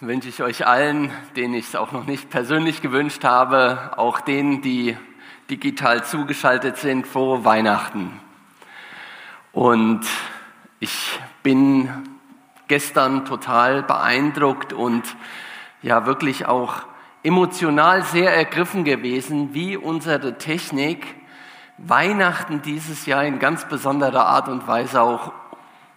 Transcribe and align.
wünsche 0.00 0.28
ich 0.28 0.42
euch 0.42 0.66
allen, 0.66 1.10
denen 1.36 1.54
ich 1.54 1.68
es 1.68 1.76
auch 1.76 1.92
noch 1.92 2.06
nicht 2.06 2.30
persönlich 2.30 2.82
gewünscht 2.82 3.24
habe, 3.24 3.92
auch 3.96 4.20
denen, 4.20 4.60
die 4.62 4.96
digital 5.50 6.04
zugeschaltet 6.04 6.76
sind, 6.76 7.06
frohe 7.06 7.44
Weihnachten. 7.44 8.20
Und 9.52 10.02
ich 10.80 11.18
bin 11.42 11.88
gestern 12.68 13.24
total 13.24 13.82
beeindruckt 13.82 14.72
und 14.72 15.16
ja 15.82 16.06
wirklich 16.06 16.46
auch 16.46 16.82
emotional 17.22 18.02
sehr 18.02 18.34
ergriffen 18.34 18.84
gewesen, 18.84 19.54
wie 19.54 19.76
unsere 19.76 20.38
Technik 20.38 21.14
Weihnachten 21.78 22.62
dieses 22.62 23.06
Jahr 23.06 23.24
in 23.24 23.38
ganz 23.38 23.66
besonderer 23.68 24.26
Art 24.26 24.48
und 24.48 24.68
Weise 24.68 25.02
auch 25.02 25.32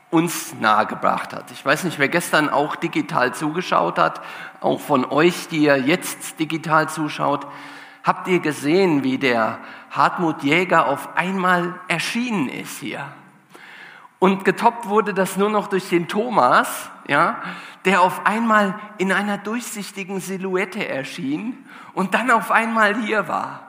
uns 0.09 0.55
nahegebracht 0.59 1.33
hat. 1.33 1.51
Ich 1.51 1.65
weiß 1.65 1.83
nicht, 1.83 1.99
wer 1.99 2.07
gestern 2.07 2.49
auch 2.49 2.75
digital 2.75 3.33
zugeschaut 3.33 3.97
hat, 3.97 4.21
auch 4.61 4.79
von 4.79 5.05
euch, 5.05 5.47
die 5.49 5.63
ihr 5.63 5.77
jetzt 5.77 6.39
digital 6.39 6.87
zuschaut, 6.87 7.45
habt 8.03 8.27
ihr 8.27 8.39
gesehen, 8.39 9.03
wie 9.03 9.17
der 9.17 9.59
Hartmut 9.91 10.43
Jäger 10.43 10.87
auf 10.87 11.17
einmal 11.17 11.75
erschienen 11.89 12.47
ist 12.47 12.79
hier. 12.79 13.05
Und 14.19 14.45
getoppt 14.45 14.87
wurde 14.87 15.13
das 15.13 15.37
nur 15.37 15.49
noch 15.49 15.67
durch 15.67 15.89
den 15.89 16.07
Thomas, 16.07 16.89
ja, 17.07 17.41
der 17.85 18.01
auf 18.01 18.25
einmal 18.25 18.79
in 18.97 19.11
einer 19.11 19.37
durchsichtigen 19.37 20.19
Silhouette 20.19 20.87
erschien 20.87 21.65
und 21.93 22.13
dann 22.13 22.31
auf 22.31 22.49
einmal 22.49 22.95
hier 22.95 23.27
war. 23.27 23.66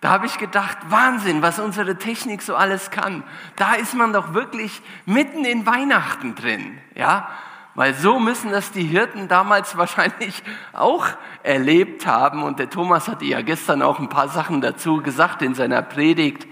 Da 0.00 0.10
habe 0.10 0.26
ich 0.26 0.38
gedacht, 0.38 0.76
Wahnsinn, 0.88 1.42
was 1.42 1.58
unsere 1.58 1.96
Technik 1.96 2.42
so 2.42 2.54
alles 2.54 2.90
kann. 2.90 3.24
Da 3.56 3.74
ist 3.74 3.94
man 3.94 4.12
doch 4.12 4.34
wirklich 4.34 4.82
mitten 5.06 5.44
in 5.44 5.66
Weihnachten 5.66 6.34
drin, 6.34 6.78
ja? 6.94 7.28
Weil 7.74 7.92
so 7.92 8.18
müssen 8.18 8.50
das 8.50 8.72
die 8.72 8.84
Hirten 8.84 9.28
damals 9.28 9.76
wahrscheinlich 9.76 10.42
auch 10.72 11.06
erlebt 11.42 12.06
haben. 12.06 12.42
Und 12.42 12.58
der 12.58 12.70
Thomas 12.70 13.08
hatte 13.08 13.24
ja 13.24 13.42
gestern 13.42 13.82
auch 13.82 13.98
ein 13.98 14.08
paar 14.08 14.28
Sachen 14.28 14.60
dazu 14.60 15.02
gesagt 15.02 15.42
in 15.42 15.54
seiner 15.54 15.82
Predigt. 15.82 16.46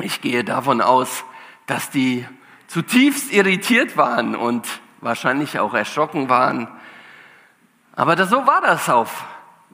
Ich 0.00 0.20
gehe 0.20 0.44
davon 0.44 0.80
aus, 0.80 1.24
dass 1.66 1.90
die 1.90 2.26
zutiefst 2.66 3.32
irritiert 3.32 3.96
waren 3.96 4.34
und 4.34 4.66
wahrscheinlich 5.00 5.58
auch 5.58 5.74
erschrocken 5.74 6.28
waren. 6.28 6.68
Aber 7.94 8.16
das, 8.16 8.30
so 8.30 8.46
war 8.46 8.60
das 8.62 8.88
auf 8.88 9.24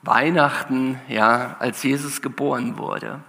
Weihnachten, 0.03 1.01
ja, 1.09 1.57
als 1.59 1.83
Jesus 1.83 2.23
geboren 2.23 2.79
wurde. 2.79 3.21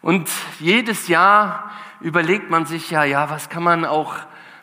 Und 0.00 0.28
jedes 0.58 1.08
Jahr 1.08 1.70
überlegt 2.00 2.50
man 2.50 2.66
sich 2.66 2.90
ja, 2.90 3.04
ja, 3.04 3.30
was 3.30 3.48
kann 3.48 3.62
man 3.62 3.84
auch 3.84 4.14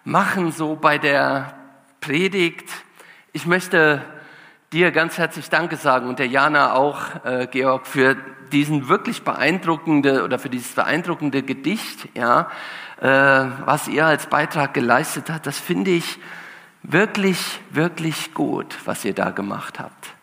machen 0.03 0.52
so 0.52 0.75
bei 0.75 0.97
der 0.97 1.53
Predigt? 2.02 2.70
Ich 3.31 3.45
möchte 3.45 4.03
dir 4.73 4.92
ganz 4.92 5.17
herzlich 5.17 5.50
Danke 5.50 5.77
sagen 5.77 6.09
und 6.09 6.20
der 6.20 6.27
Jana 6.27 6.73
auch, 6.73 7.23
äh, 7.23 7.47
Georg, 7.47 7.88
für 7.88 8.17
diesen 8.52 8.89
wirklich 8.89 9.23
beeindruckende 9.23 10.23
oder 10.23 10.39
für 10.39 10.50
dieses 10.50 10.73
beeindruckende 10.73 11.44
Gedicht, 11.44 12.09
ja, 12.16 12.50
äh, 13.00 13.05
was 13.66 13.88
ihr 13.88 14.05
als 14.05 14.27
Beitrag 14.27 14.73
geleistet 14.73 15.30
habt. 15.30 15.47
Das 15.47 15.58
finde 15.58 15.92
ich 15.92 16.20
wirklich, 16.83 17.61
wirklich 17.70 18.33
gut, 18.33 18.75
was 18.86 19.05
ihr 19.05 19.14
da 19.14 19.30
gemacht 19.30 19.80
habt. 19.80 20.19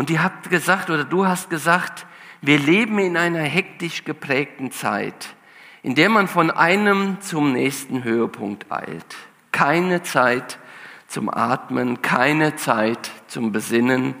Und 0.00 0.08
ihr 0.08 0.22
habt 0.22 0.48
gesagt 0.48 0.88
oder 0.88 1.04
du 1.04 1.26
hast 1.26 1.50
gesagt, 1.50 2.06
wir 2.40 2.58
leben 2.58 2.98
in 3.00 3.18
einer 3.18 3.42
hektisch 3.42 4.02
geprägten 4.02 4.72
Zeit, 4.72 5.34
in 5.82 5.94
der 5.94 6.08
man 6.08 6.26
von 6.26 6.50
einem 6.50 7.20
zum 7.20 7.52
nächsten 7.52 8.02
Höhepunkt 8.02 8.72
eilt. 8.72 9.04
Keine 9.52 10.02
Zeit 10.02 10.58
zum 11.06 11.28
Atmen, 11.28 12.00
keine 12.00 12.56
Zeit 12.56 13.10
zum 13.26 13.52
Besinnen. 13.52 14.14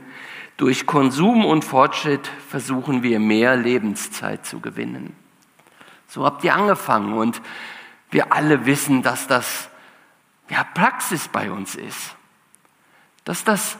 Durch 0.58 0.84
Konsum 0.84 1.46
und 1.46 1.64
Fortschritt 1.64 2.30
versuchen 2.50 3.02
wir 3.02 3.18
mehr 3.18 3.56
Lebenszeit 3.56 4.44
zu 4.44 4.60
gewinnen. 4.60 5.16
So 6.08 6.26
habt 6.26 6.44
ihr 6.44 6.54
angefangen 6.54 7.14
und 7.14 7.40
wir 8.10 8.34
alle 8.34 8.66
wissen, 8.66 9.00
dass 9.00 9.26
das 9.28 9.70
ja 10.50 10.62
Praxis 10.62 11.28
bei 11.28 11.50
uns 11.50 11.74
ist. 11.74 12.16
Dass 13.24 13.44
das 13.44 13.78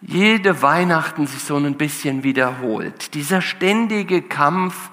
jede 0.00 0.62
Weihnachten 0.62 1.26
sich 1.26 1.42
so 1.42 1.56
ein 1.56 1.76
bisschen 1.76 2.22
wiederholt. 2.22 3.14
Dieser 3.14 3.40
ständige 3.40 4.22
Kampf 4.22 4.90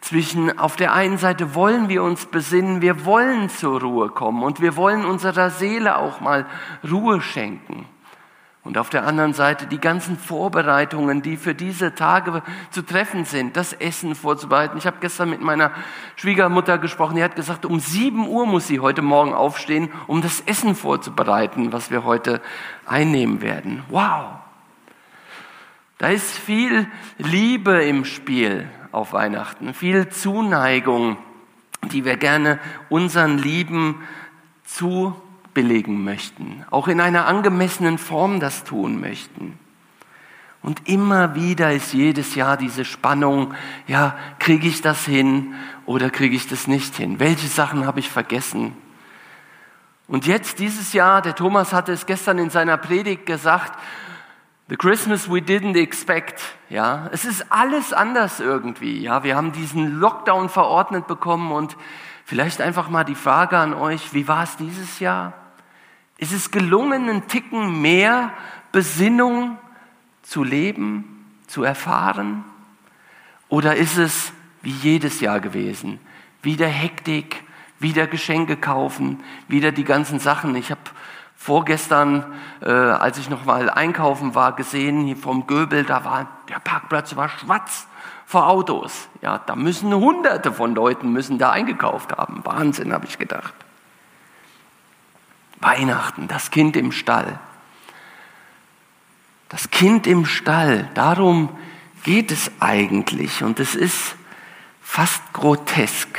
zwischen, 0.00 0.58
auf 0.58 0.76
der 0.76 0.92
einen 0.92 1.16
Seite 1.16 1.54
wollen 1.54 1.88
wir 1.88 2.02
uns 2.02 2.26
besinnen, 2.26 2.82
wir 2.82 3.04
wollen 3.04 3.48
zur 3.48 3.80
Ruhe 3.80 4.08
kommen 4.10 4.42
und 4.42 4.60
wir 4.60 4.76
wollen 4.76 5.04
unserer 5.04 5.50
Seele 5.50 5.96
auch 5.96 6.20
mal 6.20 6.46
Ruhe 6.88 7.20
schenken. 7.20 7.86
Und 8.64 8.78
auf 8.78 8.90
der 8.90 9.04
anderen 9.04 9.32
Seite 9.32 9.66
die 9.66 9.80
ganzen 9.80 10.16
Vorbereitungen, 10.16 11.20
die 11.20 11.36
für 11.36 11.52
diese 11.52 11.96
Tage 11.96 12.42
zu 12.70 12.82
treffen 12.82 13.24
sind, 13.24 13.56
das 13.56 13.72
Essen 13.72 14.14
vorzubereiten. 14.14 14.78
Ich 14.78 14.86
habe 14.86 14.98
gestern 15.00 15.30
mit 15.30 15.40
meiner 15.40 15.72
Schwiegermutter 16.14 16.78
gesprochen, 16.78 17.16
die 17.16 17.24
hat 17.24 17.34
gesagt, 17.34 17.66
um 17.66 17.80
sieben 17.80 18.28
Uhr 18.28 18.46
muss 18.46 18.68
sie 18.68 18.78
heute 18.78 19.02
Morgen 19.02 19.34
aufstehen, 19.34 19.88
um 20.06 20.22
das 20.22 20.40
Essen 20.42 20.76
vorzubereiten, 20.76 21.72
was 21.72 21.90
wir 21.90 22.04
heute 22.04 22.40
einnehmen 22.86 23.40
werden. 23.40 23.82
Wow! 23.88 24.41
Da 26.02 26.08
ist 26.08 26.36
viel 26.36 26.88
Liebe 27.18 27.84
im 27.84 28.04
Spiel 28.04 28.68
auf 28.90 29.12
Weihnachten, 29.12 29.72
viel 29.72 30.08
Zuneigung, 30.08 31.16
die 31.92 32.04
wir 32.04 32.16
gerne 32.16 32.58
unseren 32.88 33.38
Lieben 33.38 34.02
zubelegen 34.64 36.02
möchten, 36.02 36.64
auch 36.72 36.88
in 36.88 37.00
einer 37.00 37.28
angemessenen 37.28 37.98
Form 37.98 38.40
das 38.40 38.64
tun 38.64 39.00
möchten. 39.00 39.56
Und 40.60 40.88
immer 40.88 41.36
wieder 41.36 41.72
ist 41.72 41.92
jedes 41.92 42.34
Jahr 42.34 42.56
diese 42.56 42.84
Spannung, 42.84 43.54
ja, 43.86 44.18
kriege 44.40 44.66
ich 44.66 44.82
das 44.82 45.04
hin 45.04 45.54
oder 45.86 46.10
kriege 46.10 46.34
ich 46.34 46.48
das 46.48 46.66
nicht 46.66 46.96
hin? 46.96 47.20
Welche 47.20 47.46
Sachen 47.46 47.86
habe 47.86 48.00
ich 48.00 48.08
vergessen? 48.10 48.74
Und 50.08 50.26
jetzt 50.26 50.58
dieses 50.58 50.94
Jahr, 50.94 51.22
der 51.22 51.36
Thomas 51.36 51.72
hatte 51.72 51.92
es 51.92 52.06
gestern 52.06 52.38
in 52.38 52.50
seiner 52.50 52.76
Predigt 52.76 53.24
gesagt, 53.24 53.78
The 54.72 54.78
Christmas 54.78 55.28
we 55.28 55.40
didn't 55.40 55.76
expect. 55.76 56.40
Ja, 56.70 57.10
es 57.12 57.26
ist 57.26 57.52
alles 57.52 57.92
anders 57.92 58.40
irgendwie. 58.40 59.02
Ja, 59.02 59.22
wir 59.22 59.36
haben 59.36 59.52
diesen 59.52 60.00
Lockdown 60.00 60.48
verordnet 60.48 61.06
bekommen 61.06 61.52
und 61.52 61.76
vielleicht 62.24 62.62
einfach 62.62 62.88
mal 62.88 63.04
die 63.04 63.14
Frage 63.14 63.58
an 63.58 63.74
euch: 63.74 64.14
Wie 64.14 64.28
war 64.28 64.44
es 64.44 64.56
dieses 64.56 64.98
Jahr? 64.98 65.34
Ist 66.16 66.32
es 66.32 66.50
gelungen, 66.50 67.06
einen 67.06 67.28
Ticken 67.28 67.82
mehr 67.82 68.32
Besinnung 68.72 69.58
zu 70.22 70.42
leben, 70.42 71.26
zu 71.48 71.64
erfahren? 71.64 72.42
Oder 73.50 73.76
ist 73.76 73.98
es 73.98 74.32
wie 74.62 74.70
jedes 74.70 75.20
Jahr 75.20 75.40
gewesen? 75.40 76.00
Wieder 76.40 76.66
Hektik, 76.66 77.44
wieder 77.78 78.06
Geschenke 78.06 78.56
kaufen, 78.56 79.22
wieder 79.48 79.70
die 79.70 79.84
ganzen 79.84 80.18
Sachen. 80.18 80.56
Ich 80.56 80.70
habe 80.70 80.80
vorgestern, 81.42 82.24
äh, 82.60 82.70
als 82.70 83.18
ich 83.18 83.28
noch 83.28 83.44
mal 83.44 83.68
einkaufen 83.68 84.36
war, 84.36 84.54
gesehen 84.54 85.04
hier 85.04 85.16
vom 85.16 85.48
Göbel, 85.48 85.84
da 85.84 86.04
war 86.04 86.28
der 86.48 86.60
Parkplatz 86.60 87.16
war 87.16 87.28
schwarz 87.28 87.88
vor 88.26 88.48
Autos. 88.48 89.08
Ja, 89.22 89.38
da 89.38 89.56
müssen 89.56 89.92
Hunderte 89.92 90.52
von 90.52 90.74
Leuten 90.74 91.12
müssen 91.12 91.38
da 91.38 91.50
eingekauft 91.50 92.12
haben. 92.16 92.44
Wahnsinn, 92.44 92.92
habe 92.92 93.06
ich 93.06 93.18
gedacht. 93.18 93.52
Weihnachten, 95.58 96.28
das 96.28 96.52
Kind 96.52 96.76
im 96.76 96.92
Stall. 96.92 97.40
Das 99.48 99.70
Kind 99.70 100.06
im 100.06 100.24
Stall, 100.24 100.88
darum 100.94 101.48
geht 102.04 102.30
es 102.30 102.52
eigentlich 102.60 103.42
und 103.42 103.58
es 103.58 103.74
ist 103.74 104.14
fast 104.80 105.20
grotesk 105.32 106.18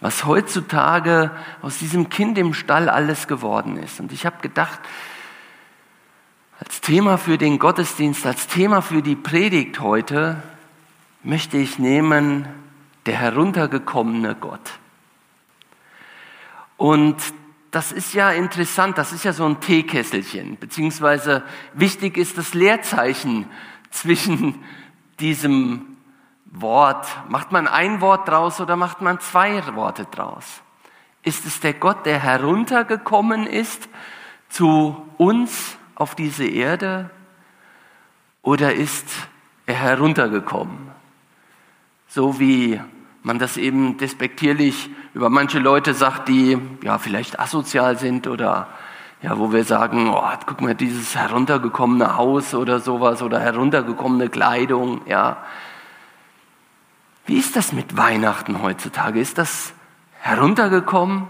was 0.00 0.24
heutzutage 0.24 1.30
aus 1.62 1.78
diesem 1.78 2.08
Kind 2.08 2.38
im 2.38 2.54
Stall 2.54 2.88
alles 2.88 3.28
geworden 3.28 3.76
ist. 3.76 4.00
Und 4.00 4.12
ich 4.12 4.24
habe 4.24 4.40
gedacht, 4.40 4.80
als 6.58 6.80
Thema 6.80 7.16
für 7.16 7.38
den 7.38 7.58
Gottesdienst, 7.58 8.26
als 8.26 8.46
Thema 8.46 8.82
für 8.82 9.02
die 9.02 9.16
Predigt 9.16 9.80
heute 9.80 10.42
möchte 11.22 11.58
ich 11.58 11.78
nehmen 11.78 12.46
der 13.06 13.16
heruntergekommene 13.16 14.34
Gott. 14.34 14.78
Und 16.76 17.16
das 17.70 17.92
ist 17.92 18.14
ja 18.14 18.30
interessant, 18.32 18.98
das 18.98 19.12
ist 19.12 19.24
ja 19.24 19.32
so 19.32 19.44
ein 19.44 19.60
Teekesselchen, 19.60 20.56
beziehungsweise 20.58 21.42
wichtig 21.74 22.16
ist 22.16 22.36
das 22.36 22.54
Leerzeichen 22.54 23.46
zwischen 23.90 24.62
diesem 25.20 25.89
Wort. 26.50 27.06
Macht 27.28 27.52
man 27.52 27.68
ein 27.68 28.00
Wort 28.00 28.28
draus 28.28 28.60
oder 28.60 28.76
macht 28.76 29.00
man 29.00 29.20
zwei 29.20 29.62
Worte 29.74 30.06
draus? 30.10 30.62
Ist 31.22 31.46
es 31.46 31.60
der 31.60 31.74
Gott, 31.74 32.06
der 32.06 32.18
heruntergekommen 32.18 33.46
ist 33.46 33.88
zu 34.48 35.06
uns 35.16 35.78
auf 35.94 36.14
diese 36.14 36.46
Erde? 36.46 37.10
Oder 38.42 38.74
ist 38.74 39.06
er 39.66 39.74
heruntergekommen? 39.74 40.90
So 42.08 42.40
wie 42.40 42.80
man 43.22 43.38
das 43.38 43.56
eben 43.56 43.98
despektierlich 43.98 44.90
über 45.12 45.28
manche 45.28 45.58
Leute 45.58 45.94
sagt, 45.94 46.28
die 46.28 46.58
ja 46.82 46.98
vielleicht 46.98 47.38
asozial 47.38 47.98
sind 47.98 48.26
oder 48.26 48.68
Ja, 49.22 49.38
wo 49.38 49.52
wir 49.52 49.64
sagen, 49.64 50.08
oh, 50.08 50.22
guck 50.46 50.62
mal, 50.62 50.74
dieses 50.74 51.14
heruntergekommene 51.14 52.16
Haus 52.16 52.54
oder 52.54 52.80
sowas 52.80 53.22
oder 53.22 53.38
heruntergekommene 53.38 54.30
Kleidung, 54.30 55.02
ja. 55.06 55.36
Wie 57.30 57.38
ist 57.38 57.54
das 57.54 57.72
mit 57.72 57.96
Weihnachten 57.96 58.60
heutzutage? 58.60 59.20
Ist 59.20 59.38
das 59.38 59.72
heruntergekommen? 60.18 61.28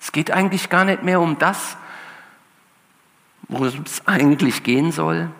Es 0.00 0.10
geht 0.10 0.32
eigentlich 0.32 0.70
gar 0.70 0.84
nicht 0.84 1.04
mehr 1.04 1.20
um 1.20 1.38
das, 1.38 1.76
worum 3.46 3.68
es 3.84 4.04
eigentlich 4.08 4.64
gehen 4.64 4.90
soll. 4.90 5.30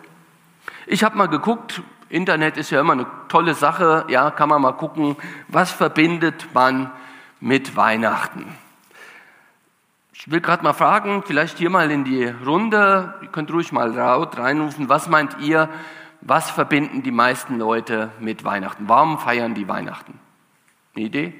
Ich 0.87 1.03
habe 1.03 1.17
mal 1.17 1.27
geguckt, 1.27 1.81
Internet 2.07 2.55
ist 2.55 2.69
ja 2.69 2.79
immer 2.79 2.93
eine 2.93 3.05
tolle 3.27 3.53
Sache, 3.53 4.05
ja, 4.07 4.31
kann 4.31 4.47
man 4.47 4.61
mal 4.61 4.71
gucken, 4.71 5.17
was 5.49 5.71
verbindet 5.71 6.47
man 6.53 6.89
mit 7.41 7.75
Weihnachten. 7.75 8.45
Ich 10.13 10.31
will 10.31 10.39
gerade 10.39 10.63
mal 10.63 10.71
fragen, 10.71 11.21
vielleicht 11.27 11.57
hier 11.57 11.69
mal 11.69 11.91
in 11.91 12.05
die 12.05 12.27
Runde, 12.27 13.15
ihr 13.21 13.27
könnt 13.27 13.51
ruhig 13.51 13.73
mal 13.73 13.93
laut 13.93 14.37
reinrufen, 14.37 14.87
was 14.87 15.09
meint 15.09 15.37
ihr, 15.41 15.67
was 16.21 16.51
verbinden 16.51 17.03
die 17.03 17.11
meisten 17.11 17.57
Leute 17.57 18.11
mit 18.19 18.43
Weihnachten? 18.43 18.87
Warum 18.87 19.19
feiern 19.19 19.53
die 19.55 19.67
Weihnachten? 19.67 20.19
Eine 20.95 21.05
Idee? 21.05 21.33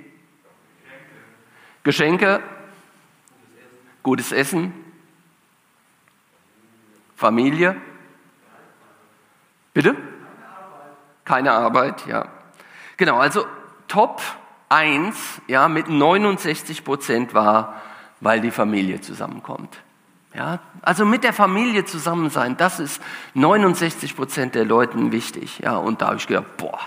Geschenke? 1.84 2.42
Gutes 4.04 4.32
Essen? 4.32 4.74
Familie? 7.16 7.76
Bitte? 9.74 9.96
Keine 11.24 11.52
Arbeit, 11.52 12.06
ja. 12.08 12.28
Genau, 12.98 13.18
also 13.18 13.46
Top 13.88 14.22
1 14.70 15.42
ja, 15.48 15.68
mit 15.68 15.88
69 15.88 16.84
Prozent 16.84 17.34
war 17.34 17.82
weil 18.22 18.40
die 18.40 18.52
Familie 18.52 19.02
zusammenkommt. 19.02 19.82
Ja, 20.34 20.60
also 20.82 21.06
mit 21.06 21.24
der 21.24 21.34
Familie 21.34 21.84
zusammen 21.84 22.30
sein, 22.30 22.56
das 22.56 22.80
ist 22.80 23.02
69 23.34 24.16
Prozent 24.16 24.56
der 24.56 24.64
Leuten 24.64 25.12
wichtig. 25.12 25.60
Ja, 25.60 25.76
und 25.76 26.02
da 26.02 26.08
habe 26.08 26.18
ich 26.18 26.28
gedacht, 26.28 26.58
boah, 26.58 26.80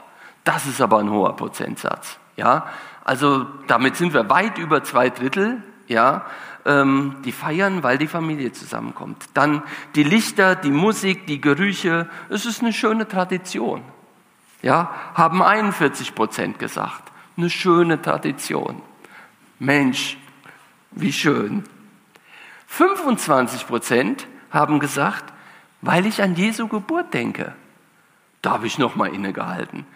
das 0.44 0.66
ist 0.66 0.80
aber 0.80 0.98
ein 0.98 1.10
hoher 1.10 1.36
Prozentsatz. 1.36 2.18
Ja, 2.36 2.66
also 3.04 3.46
damit 3.66 3.96
sind 3.96 4.14
wir 4.14 4.30
weit 4.30 4.58
über 4.58 4.82
zwei 4.82 5.10
Drittel. 5.10 5.62
Ja, 5.86 6.24
ähm, 6.64 7.16
die 7.24 7.32
feiern, 7.32 7.82
weil 7.82 7.98
die 7.98 8.06
Familie 8.06 8.52
zusammenkommt. 8.52 9.26
Dann 9.34 9.62
die 9.94 10.02
Lichter, 10.02 10.56
die 10.56 10.70
Musik, 10.70 11.26
die 11.26 11.40
Gerüche. 11.40 12.08
Es 12.30 12.46
ist 12.46 12.62
eine 12.62 12.72
schöne 12.72 13.06
Tradition. 13.06 13.82
Ja, 14.62 14.90
haben 15.12 15.42
41 15.42 16.14
Prozent 16.14 16.58
gesagt. 16.58 17.12
Eine 17.36 17.50
schöne 17.50 18.00
Tradition. 18.00 18.80
Mensch, 19.58 20.16
wie 20.92 21.12
schön. 21.12 21.64
25 22.76 23.68
Prozent 23.68 24.26
haben 24.50 24.80
gesagt, 24.80 25.32
weil 25.80 26.06
ich 26.06 26.22
an 26.22 26.34
Jesu 26.34 26.66
Geburt 26.66 27.14
denke. 27.14 27.54
Da 28.42 28.50
habe 28.50 28.66
ich 28.66 28.78
nochmal 28.78 29.14
innegehalten. 29.14 29.86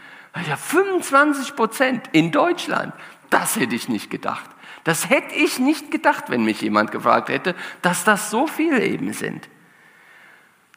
Ja, 0.47 0.57
25 0.57 1.57
Prozent 1.57 2.09
in 2.13 2.31
Deutschland, 2.31 2.93
das 3.31 3.57
hätte 3.57 3.75
ich 3.75 3.89
nicht 3.89 4.11
gedacht. 4.11 4.49
Das 4.85 5.11
hätte 5.11 5.35
ich 5.35 5.59
nicht 5.59 5.91
gedacht, 5.91 6.27
wenn 6.29 6.45
mich 6.45 6.61
jemand 6.61 6.93
gefragt 6.93 7.31
hätte, 7.31 7.57
dass 7.83 8.05
das 8.05 8.31
so 8.31 8.47
viele 8.47 8.85
eben 8.85 9.13
sind. 9.13 9.49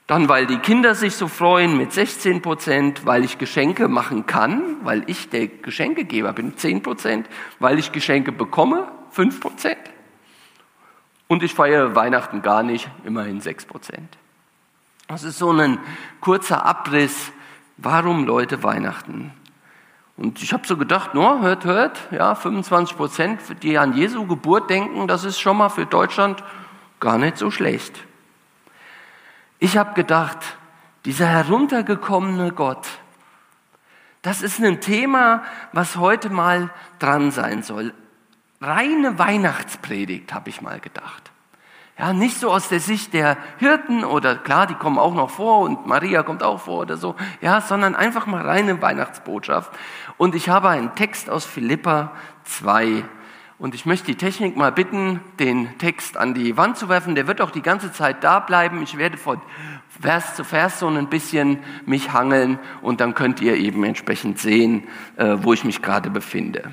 Dann, 0.08 0.28
weil 0.28 0.48
die 0.48 0.58
Kinder 0.58 0.96
sich 0.96 1.16
so 1.16 1.28
freuen 1.28 1.78
mit 1.78 1.94
16 1.94 2.42
Prozent, 2.42 3.06
weil 3.06 3.24
ich 3.24 3.38
Geschenke 3.38 3.88
machen 3.88 4.26
kann, 4.26 4.78
weil 4.82 5.04
ich 5.06 5.30
der 5.30 5.48
Geschenkegeber 5.48 6.34
bin, 6.34 6.58
10 6.58 6.82
Prozent, 6.82 7.30
weil 7.60 7.78
ich 7.78 7.92
Geschenke 7.92 8.32
bekomme, 8.32 8.92
5 9.12 9.40
Prozent. 9.40 9.78
Und 11.32 11.44
ich 11.44 11.54
feiere 11.54 11.96
Weihnachten 11.96 12.42
gar 12.42 12.62
nicht, 12.62 12.90
immerhin 13.06 13.40
6 13.40 13.64
Prozent. 13.64 14.18
Das 15.08 15.24
ist 15.24 15.38
so 15.38 15.50
ein 15.54 15.80
kurzer 16.20 16.66
Abriss, 16.66 17.32
warum 17.78 18.26
Leute 18.26 18.64
Weihnachten. 18.64 19.32
Und 20.18 20.44
ich 20.44 20.52
habe 20.52 20.68
so 20.68 20.76
gedacht, 20.76 21.14
no, 21.14 21.40
hört, 21.40 21.64
hört, 21.64 22.00
ja, 22.12 22.36
25 22.36 22.98
Prozent, 22.98 23.40
die 23.64 23.78
an 23.78 23.94
Jesu 23.94 24.28
Geburt 24.28 24.70
denken, 24.70 25.08
das 25.08 25.24
ist 25.24 25.40
schon 25.40 25.56
mal 25.56 25.70
für 25.70 25.86
Deutschland 25.86 26.44
gar 27.00 27.18
nicht 27.18 27.38
so 27.38 27.50
schlecht. 27.50 27.98
Ich 29.58 29.78
habe 29.78 29.94
gedacht, 29.94 30.40
dieser 31.06 31.28
heruntergekommene 31.28 32.52
Gott, 32.52 32.86
das 34.22 34.42
ist 34.42 34.60
ein 34.60 34.82
Thema, 34.82 35.44
was 35.72 35.96
heute 35.96 36.30
mal 36.30 36.72
dran 37.00 37.32
sein 37.32 37.64
soll 37.64 37.94
reine 38.62 39.18
Weihnachtspredigt, 39.18 40.34
habe 40.34 40.50
ich 40.50 40.62
mal 40.62 40.80
gedacht. 40.80 41.32
Ja, 41.98 42.14
nicht 42.14 42.40
so 42.40 42.50
aus 42.50 42.70
der 42.70 42.80
Sicht 42.80 43.14
der 43.14 43.38
Hirten 43.58 44.04
oder 44.04 44.36
klar, 44.36 44.66
die 44.66 44.74
kommen 44.74 44.98
auch 44.98 45.14
noch 45.14 45.30
vor 45.30 45.60
und 45.60 45.86
Maria 45.86 46.24
kommt 46.24 46.42
auch 46.42 46.62
vor 46.62 46.80
oder 46.80 46.98
so, 46.98 47.16
ja, 47.42 47.62
sondern 47.62 47.96
einfach 47.96 48.26
mal 48.26 48.42
reine 48.42 48.82
Weihnachtsbotschaft. 48.82 49.72
Und 50.18 50.34
ich 50.34 50.50
habe 50.50 50.70
einen 50.70 50.96
Text 50.96 51.30
aus 51.30 51.46
Philippa 51.46 52.12
2 52.46 53.04
und 53.60 53.76
ich 53.76 53.86
möchte 53.86 54.08
die 54.08 54.16
Technik 54.16 54.58
mal 54.58 54.72
bitten, 54.72 55.20
den 55.40 55.78
Text 55.78 56.18
an 56.18 56.34
die 56.34 56.58
Wand 56.58 56.78
zu 56.78 56.90
werfen. 56.90 57.14
Der 57.14 57.28
wird 57.28 57.42
auch 57.42 57.52
die 57.52 57.62
ganze 57.62 57.92
Zeit 57.92 58.24
da 58.24 58.40
bleiben. 58.40 58.82
Ich 58.82 58.98
werde 58.98 59.18
von 59.18 59.40
Vers 60.02 60.36
zu 60.36 60.44
Vers 60.44 60.80
so 60.80 60.88
ein 60.88 61.08
bisschen 61.08 61.60
mich 61.86 62.14
hangeln 62.14 62.58
und 62.82 63.02
dann 63.02 63.14
könnt 63.14 63.42
ihr 63.42 63.58
eben 63.58 63.84
entsprechend 63.84 64.40
sehen, 64.40 64.88
äh, 65.18 65.38
wo 65.42 65.54
ich 65.54 65.64
mich 65.64 65.84
gerade 65.84 66.10
befinde. 66.10 66.72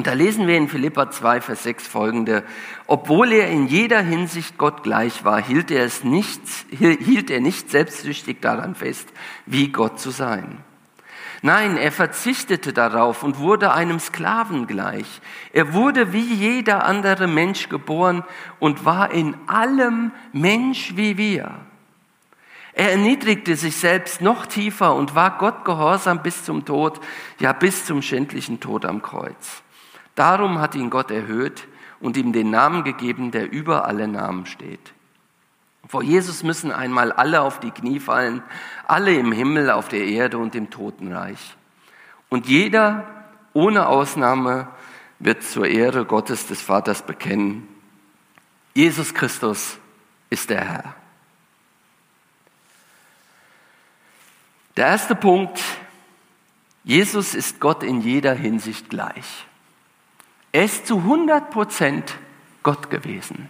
Und 0.00 0.06
da 0.06 0.14
lesen 0.14 0.46
wir 0.46 0.56
in 0.56 0.70
Philippa 0.70 1.10
2, 1.10 1.42
Vers 1.42 1.62
6 1.64 1.86
folgende, 1.86 2.42
obwohl 2.86 3.32
er 3.32 3.50
in 3.50 3.66
jeder 3.66 4.00
Hinsicht 4.00 4.56
Gott 4.56 4.82
gleich 4.82 5.26
war, 5.26 5.42
hielt 5.42 5.70
er 5.70 5.84
es 5.84 6.04
nicht, 6.04 6.40
hielt 6.70 7.30
er 7.30 7.42
nicht 7.42 7.70
selbstsüchtig 7.70 8.40
daran 8.40 8.74
fest, 8.74 9.06
wie 9.44 9.68
Gott 9.68 10.00
zu 10.00 10.08
sein. 10.08 10.64
Nein, 11.42 11.76
er 11.76 11.92
verzichtete 11.92 12.72
darauf 12.72 13.22
und 13.22 13.40
wurde 13.40 13.74
einem 13.74 14.00
Sklaven 14.00 14.66
gleich. 14.66 15.20
Er 15.52 15.74
wurde 15.74 16.14
wie 16.14 16.32
jeder 16.32 16.86
andere 16.86 17.26
Mensch 17.26 17.68
geboren 17.68 18.24
und 18.58 18.86
war 18.86 19.10
in 19.10 19.36
allem 19.48 20.12
Mensch 20.32 20.96
wie 20.96 21.18
wir. 21.18 21.56
Er 22.72 22.92
erniedrigte 22.92 23.54
sich 23.54 23.76
selbst 23.76 24.22
noch 24.22 24.46
tiefer 24.46 24.94
und 24.94 25.14
war 25.14 25.36
Gott 25.36 25.66
gehorsam 25.66 26.22
bis 26.22 26.42
zum 26.42 26.64
Tod, 26.64 27.00
ja 27.38 27.52
bis 27.52 27.84
zum 27.84 28.00
schändlichen 28.00 28.60
Tod 28.60 28.86
am 28.86 29.02
Kreuz. 29.02 29.62
Darum 30.20 30.58
hat 30.58 30.74
ihn 30.74 30.90
Gott 30.90 31.10
erhöht 31.10 31.66
und 31.98 32.18
ihm 32.18 32.34
den 32.34 32.50
Namen 32.50 32.84
gegeben, 32.84 33.30
der 33.30 33.50
über 33.50 33.86
alle 33.86 34.06
Namen 34.06 34.44
steht. 34.44 34.92
Vor 35.88 36.02
Jesus 36.02 36.42
müssen 36.42 36.72
einmal 36.72 37.10
alle 37.10 37.40
auf 37.40 37.58
die 37.58 37.70
Knie 37.70 38.00
fallen, 38.00 38.42
alle 38.86 39.14
im 39.14 39.32
Himmel, 39.32 39.70
auf 39.70 39.88
der 39.88 40.04
Erde 40.04 40.36
und 40.36 40.54
im 40.54 40.68
Totenreich. 40.68 41.56
Und 42.28 42.48
jeder, 42.48 43.06
ohne 43.54 43.86
Ausnahme, 43.86 44.68
wird 45.20 45.42
zur 45.42 45.66
Ehre 45.66 46.04
Gottes 46.04 46.46
des 46.46 46.60
Vaters 46.60 47.00
bekennen, 47.00 47.66
Jesus 48.74 49.14
Christus 49.14 49.78
ist 50.28 50.50
der 50.50 50.68
Herr. 50.68 50.94
Der 54.76 54.86
erste 54.88 55.14
Punkt, 55.14 55.62
Jesus 56.84 57.34
ist 57.34 57.58
Gott 57.58 57.82
in 57.82 58.02
jeder 58.02 58.34
Hinsicht 58.34 58.90
gleich. 58.90 59.46
Er 60.52 60.64
ist 60.64 60.86
zu 60.86 60.98
100 60.98 61.50
Prozent 61.50 62.16
Gott 62.62 62.90
gewesen, 62.90 63.48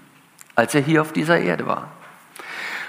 als 0.55 0.75
er 0.75 0.83
hier 0.83 1.03
auf 1.03 1.13
dieser 1.13 1.39
Erde 1.39 1.67
war. 1.67 1.91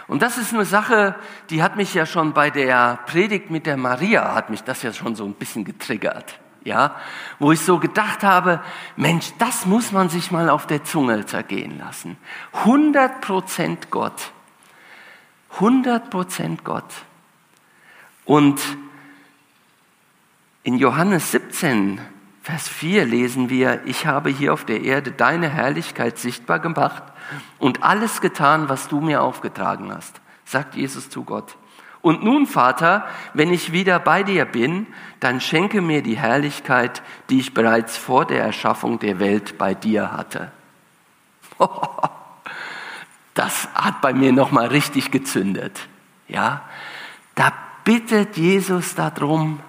Und 0.08 0.22
das 0.22 0.38
ist 0.38 0.54
eine 0.54 0.66
Sache, 0.66 1.16
die 1.50 1.64
hat 1.64 1.78
mich 1.78 1.94
ja 1.94 2.06
schon 2.06 2.34
bei 2.34 2.50
der 2.50 3.00
Predigt 3.06 3.50
mit 3.50 3.66
der 3.66 3.78
Maria, 3.78 4.36
hat 4.36 4.50
mich 4.50 4.62
das 4.62 4.82
ja 4.84 4.92
schon 4.92 5.16
so 5.16 5.24
ein 5.24 5.34
bisschen 5.34 5.64
getriggert. 5.64 6.40
Ja, 6.64 6.96
wo 7.40 7.52
ich 7.52 7.62
so 7.62 7.80
gedacht 7.80 8.22
habe, 8.22 8.62
Mensch, 8.96 9.32
das 9.40 9.66
muss 9.66 9.92
man 9.92 10.10
sich 10.10 10.30
mal 10.30 10.48
auf 10.48 10.68
der 10.68 10.84
Zunge 10.84 11.26
zergehen 11.26 11.80
lassen. 11.80 12.18
100 12.52 13.20
Prozent 13.22 13.90
Gott. 13.90 14.32
100 15.54 16.12
Prozent 16.12 16.64
Gott. 16.64 16.94
Und 18.26 18.62
in 20.62 20.78
Johannes 20.78 21.32
17 21.32 22.00
Vers 22.52 22.68
4 22.68 23.06
lesen 23.06 23.50
wir, 23.50 23.80
ich 23.86 24.08
habe 24.08 24.30
hier 24.30 24.52
auf 24.52 24.66
der 24.66 24.82
Erde 24.82 25.14
deine 25.14 25.48
Herrlichkeit 25.48 26.18
sichtbar 26.18 26.60
gemacht 26.60 27.02
und 27.60 27.82
alles 27.82 28.20
getan, 28.20 28.68
was 28.68 28.90
du 28.90 29.00
mir 29.00 29.22
aufgetragen 29.22 29.90
hast, 29.96 30.20
sagt 30.44 30.76
Jesus 30.76 31.10
zu 31.10 31.24
Gott. 31.24 31.56
Und 32.02 32.26
nun, 32.26 32.48
Vater, 32.48 33.08
wenn 33.34 33.54
ich 33.54 33.72
wieder 33.72 34.00
bei 34.00 34.24
dir 34.24 34.44
bin, 34.44 34.86
dann 35.22 35.40
schenke 35.40 35.80
mir 35.80 36.04
die 36.04 36.18
Herrlichkeit, 36.18 37.02
die 37.30 37.40
ich 37.40 37.54
bereits 37.54 37.96
vor 37.96 38.26
der 38.26 38.44
Erschaffung 38.44 39.00
der 39.00 39.20
Welt 39.20 39.58
bei 39.58 39.74
dir 39.74 40.12
hatte. 40.12 40.52
Das 43.34 43.70
hat 43.74 44.02
bei 44.02 44.12
mir 44.12 44.34
noch 44.34 44.52
mal 44.52 44.68
richtig 44.68 45.10
gezündet. 45.10 45.88
Ja, 46.28 46.64
da 47.34 47.54
bittet 47.86 48.36
Jesus 48.36 48.94
darum, 48.94 49.62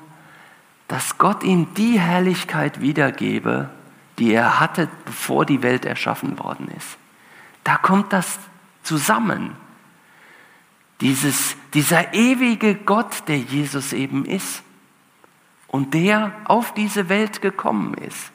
dass 0.92 1.16
Gott 1.16 1.42
ihm 1.42 1.72
die 1.72 1.98
Herrlichkeit 1.98 2.82
wiedergebe, 2.82 3.70
die 4.18 4.34
er 4.34 4.60
hatte, 4.60 4.90
bevor 5.06 5.46
die 5.46 5.62
Welt 5.62 5.86
erschaffen 5.86 6.38
worden 6.38 6.68
ist. 6.76 6.98
Da 7.64 7.78
kommt 7.78 8.12
das 8.12 8.38
zusammen. 8.82 9.56
Dieses, 11.00 11.56
dieser 11.72 12.12
ewige 12.12 12.74
Gott, 12.74 13.26
der 13.26 13.38
Jesus 13.38 13.94
eben 13.94 14.26
ist 14.26 14.62
und 15.66 15.94
der 15.94 16.34
auf 16.44 16.74
diese 16.74 17.08
Welt 17.08 17.40
gekommen 17.40 17.94
ist. 17.94 18.30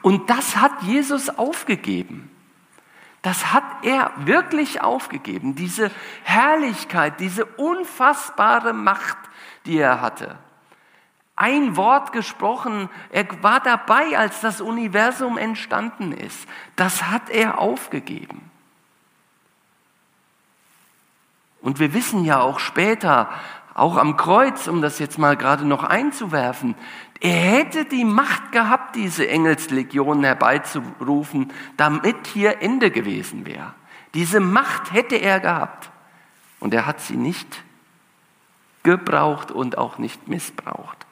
Und 0.00 0.30
das 0.30 0.58
hat 0.58 0.80
Jesus 0.82 1.28
aufgegeben. 1.28 2.30
Das 3.22 3.52
hat 3.52 3.64
er 3.82 4.12
wirklich 4.16 4.80
aufgegeben, 4.80 5.56
diese 5.56 5.90
Herrlichkeit, 6.22 7.18
diese 7.18 7.46
unfassbare 7.46 8.72
Macht, 8.72 9.18
die 9.66 9.78
er 9.78 10.00
hatte. 10.00 10.38
Ein 11.36 11.76
Wort 11.76 12.12
gesprochen, 12.12 12.88
er 13.10 13.26
war 13.42 13.60
dabei, 13.60 14.16
als 14.16 14.40
das 14.40 14.60
Universum 14.60 15.36
entstanden 15.36 16.12
ist. 16.12 16.46
Das 16.76 17.04
hat 17.04 17.28
er 17.28 17.58
aufgegeben. 17.58 18.50
Und 21.60 21.80
wir 21.80 21.92
wissen 21.92 22.24
ja 22.24 22.40
auch 22.40 22.60
später, 22.60 23.30
auch 23.74 23.96
am 23.96 24.16
Kreuz, 24.16 24.68
um 24.68 24.82
das 24.82 25.00
jetzt 25.00 25.18
mal 25.18 25.36
gerade 25.36 25.66
noch 25.66 25.82
einzuwerfen, 25.82 26.76
er 27.20 27.32
hätte 27.32 27.84
die 27.86 28.04
Macht 28.04 28.52
gehabt, 28.52 28.96
diese 28.96 29.26
Engelslegionen 29.26 30.24
herbeizurufen, 30.24 31.52
damit 31.76 32.26
hier 32.28 32.60
Ende 32.62 32.90
gewesen 32.90 33.46
wäre. 33.46 33.74
Diese 34.12 34.40
Macht 34.40 34.92
hätte 34.92 35.16
er 35.16 35.40
gehabt. 35.40 35.90
Und 36.60 36.74
er 36.74 36.86
hat 36.86 37.00
sie 37.00 37.16
nicht 37.16 37.62
gebraucht 38.82 39.50
und 39.50 39.78
auch 39.78 39.98
nicht 39.98 40.28
missbraucht. 40.28 41.03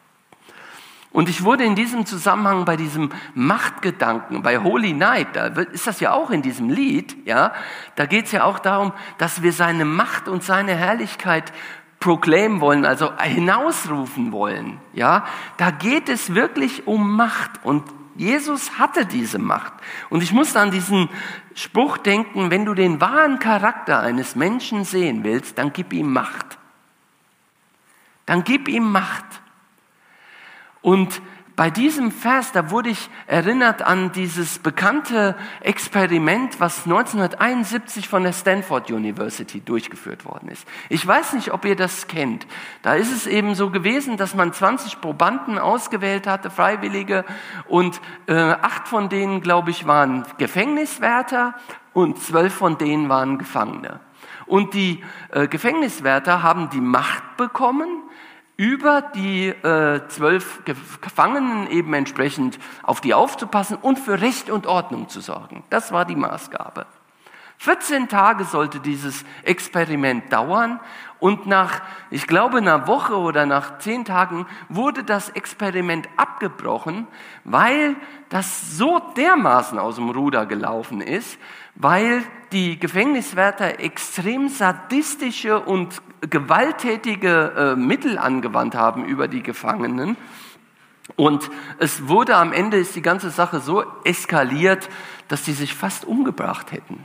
Und 1.13 1.29
ich 1.29 1.45
wurde 1.45 1.65
in 1.65 1.75
diesem 1.75 2.07
Zusammenhang 2.07 2.65
bei 2.65 2.77
diesem 2.77 3.11
Machtgedanken, 3.35 4.43
bei 4.43 4.59
Holy 4.59 4.95
Night, 4.95 5.29
da 5.35 5.47
ist 5.47 5.87
das 5.87 6.01
ja 6.01 6.13
auch 6.13 6.31
in 6.31 6.41
diesem 6.41 6.71
Lied, 6.71 7.17
ja, 7.27 7.53
da 7.97 8.07
geht 8.07 8.27
es 8.27 8.33
ja 8.33 8.45
auch 8.45 8.59
darum, 8.59 8.93
dass 9.19 9.43
wir 9.43 9.53
seine 9.53 9.85
Macht 9.85 10.27
und 10.27 10.43
seine 10.43 10.75
Herrlichkeit 10.75 11.53
proclaim 12.01 12.61
wollen, 12.61 12.87
also 12.87 13.13
hinausrufen 13.19 14.33
wollen, 14.33 14.79
ja. 14.95 15.27
Da 15.59 15.71
geht 15.71 16.09
es 16.09 16.35
wirklich 16.35 16.87
um 16.87 17.15
Macht 17.15 17.51
und 17.63 17.85
Jesus 18.15 18.79
hatte 18.79 19.07
diese 19.07 19.39
Macht. 19.39 19.73
Und 20.11 20.23
ich 20.23 20.33
musste 20.33 20.61
an 20.61 20.71
diesen 20.71 21.09
Spruch 21.55 21.99
denken, 21.99 22.51
wenn 22.51 22.65
du 22.65 22.75
den 22.75 23.01
wahren 23.01 23.39
Charakter 23.39 24.01
eines 24.01 24.37
Menschen 24.37 24.85
sehen 24.85 25.25
willst, 25.25 25.59
dann 25.59 25.73
gib 25.73 25.93
ihm 25.93 26.13
Macht. 26.13 26.59
Dann 28.27 28.45
gib 28.45 28.69
ihm 28.69 28.91
Macht. 28.91 29.42
Und 30.83 31.23
bei 31.55 31.71
diesem 31.71 32.11
Vers, 32.11 32.53
da 32.53 32.71
wurde 32.71 32.89
ich 32.89 33.11
erinnert 33.27 33.83
an 33.83 34.11
dieses 34.13 34.59
bekannte 34.59 35.37
Experiment, 35.61 36.61
was 36.61 36.85
1971 36.87 38.09
von 38.09 38.23
der 38.23 38.33
Stanford 38.33 38.91
University 38.91 39.61
durchgeführt 39.61 40.25
worden 40.25 40.49
ist. 40.49 40.67
Ich 40.89 41.07
weiß 41.07 41.35
nicht, 41.35 41.53
ob 41.53 41.67
ihr 41.67 41.77
das 41.77 42.09
kennt. 42.09 42.47
Da 42.81 42.95
ist 42.95 43.13
es 43.13 43.27
eben 43.27 43.55
so 43.55 43.69
gewesen, 43.69 44.17
dass 44.17 44.35
man 44.35 44.55
20 44.55 45.03
Probanden 45.03 45.59
ausgewählt 45.59 46.27
hatte, 46.27 46.49
Freiwillige, 46.49 47.27
und 47.69 48.01
äh, 48.27 48.35
acht 48.35 48.89
von 48.89 49.11
denen, 49.11 49.43
glaube 49.43 49.71
ich, 49.71 49.87
waren 49.87 50.25
Gefängniswärter 50.39 51.55
und 51.93 52.19
zwölf 52.19 52.55
von 52.55 52.79
denen 52.79 53.11
waren 53.11 53.37
Gefangene. 53.37 54.01
Und 54.47 54.73
die 54.73 55.05
äh, 55.31 55.47
Gefängniswärter 55.49 56.43
haben 56.43 56.71
die 56.71 56.81
Macht 56.81 57.37
bekommen, 57.37 58.03
über 58.63 59.03
die 59.03 59.49
äh, 59.49 60.07
zwölf 60.07 60.63
Gefangenen 61.01 61.69
eben 61.69 61.93
entsprechend 61.95 62.61
auf 62.85 63.01
die 63.01 63.13
aufzupassen 63.13 63.77
und 63.77 63.99
für 63.99 64.21
Recht 64.21 64.51
und 64.51 64.69
Ordnung 64.69 65.09
zu 65.09 65.21
sorgen. 65.21 65.65
Das 65.69 65.91
war 65.91 66.05
die 66.05 66.15
Maßgabe. 66.15 66.87
14 67.59 68.09
Tage 68.09 68.45
sollte 68.45 68.79
dieses 68.79 69.25
Experiment 69.43 70.33
dauern 70.33 70.79
und 71.19 71.47
nach, 71.47 71.81
ich 72.11 72.29
glaube, 72.29 72.59
einer 72.59 72.87
Woche 72.87 73.17
oder 73.17 73.47
nach 73.47 73.79
zehn 73.79 74.05
Tagen 74.05 74.47
wurde 74.69 75.03
das 75.03 75.31
Experiment 75.31 76.09
abgebrochen, 76.17 77.09
weil 77.43 77.97
das 78.29 78.77
so 78.77 79.01
dermaßen 79.17 79.77
aus 79.81 79.97
dem 79.97 80.11
Ruder 80.11 80.47
gelaufen 80.47 81.01
ist, 81.01 81.37
weil 81.75 82.23
die 82.53 82.79
Gefängniswärter 82.79 83.81
extrem 83.81 84.49
sadistische 84.49 85.59
und 85.59 86.01
gewalttätige 86.29 87.53
äh, 87.57 87.77
Mittel 87.77 88.19
angewandt 88.19 88.75
haben 88.75 89.05
über 89.05 89.29
die 89.29 89.43
Gefangenen. 89.43 90.17
Und 91.17 91.51
es 91.79 92.09
wurde 92.09 92.37
am 92.37 92.53
Ende, 92.53 92.79
ist 92.79 92.95
die 92.95 93.03
ganze 93.03 93.31
Sache 93.31 93.61
so 93.61 93.85
eskaliert, 94.05 94.89
dass 95.29 95.43
die 95.43 95.53
sich 95.53 95.75
fast 95.75 96.05
umgebracht 96.05 96.73
hätten. 96.73 97.05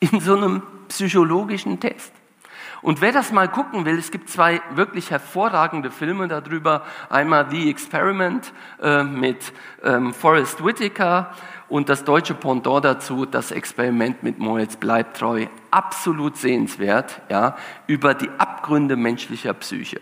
In 0.00 0.20
so 0.20 0.36
einem 0.36 0.62
psychologischen 0.88 1.80
Test. 1.80 2.12
Und 2.82 3.00
wer 3.00 3.12
das 3.12 3.32
mal 3.32 3.48
gucken 3.48 3.84
will, 3.84 3.98
es 3.98 4.10
gibt 4.10 4.28
zwei 4.28 4.60
wirklich 4.74 5.10
hervorragende 5.10 5.90
Filme 5.90 6.28
darüber. 6.28 6.84
Einmal 7.08 7.48
The 7.50 7.70
Experiment 7.70 8.52
äh, 8.80 9.02
mit 9.02 9.52
ähm, 9.82 10.12
Forrest 10.12 10.64
Whitaker 10.64 11.32
und 11.68 11.88
das 11.88 12.04
deutsche 12.04 12.34
Pendant 12.34 12.84
dazu, 12.84 13.26
das 13.26 13.50
Experiment 13.50 14.22
mit 14.22 14.38
Moritz 14.38 14.76
bleibt 14.76 15.18
treu, 15.18 15.46
absolut 15.70 16.36
sehenswert, 16.36 17.20
ja, 17.28 17.56
über 17.86 18.14
die 18.14 18.30
Abgründe 18.38 18.96
menschlicher 18.96 19.52
Psyche. 19.54 20.00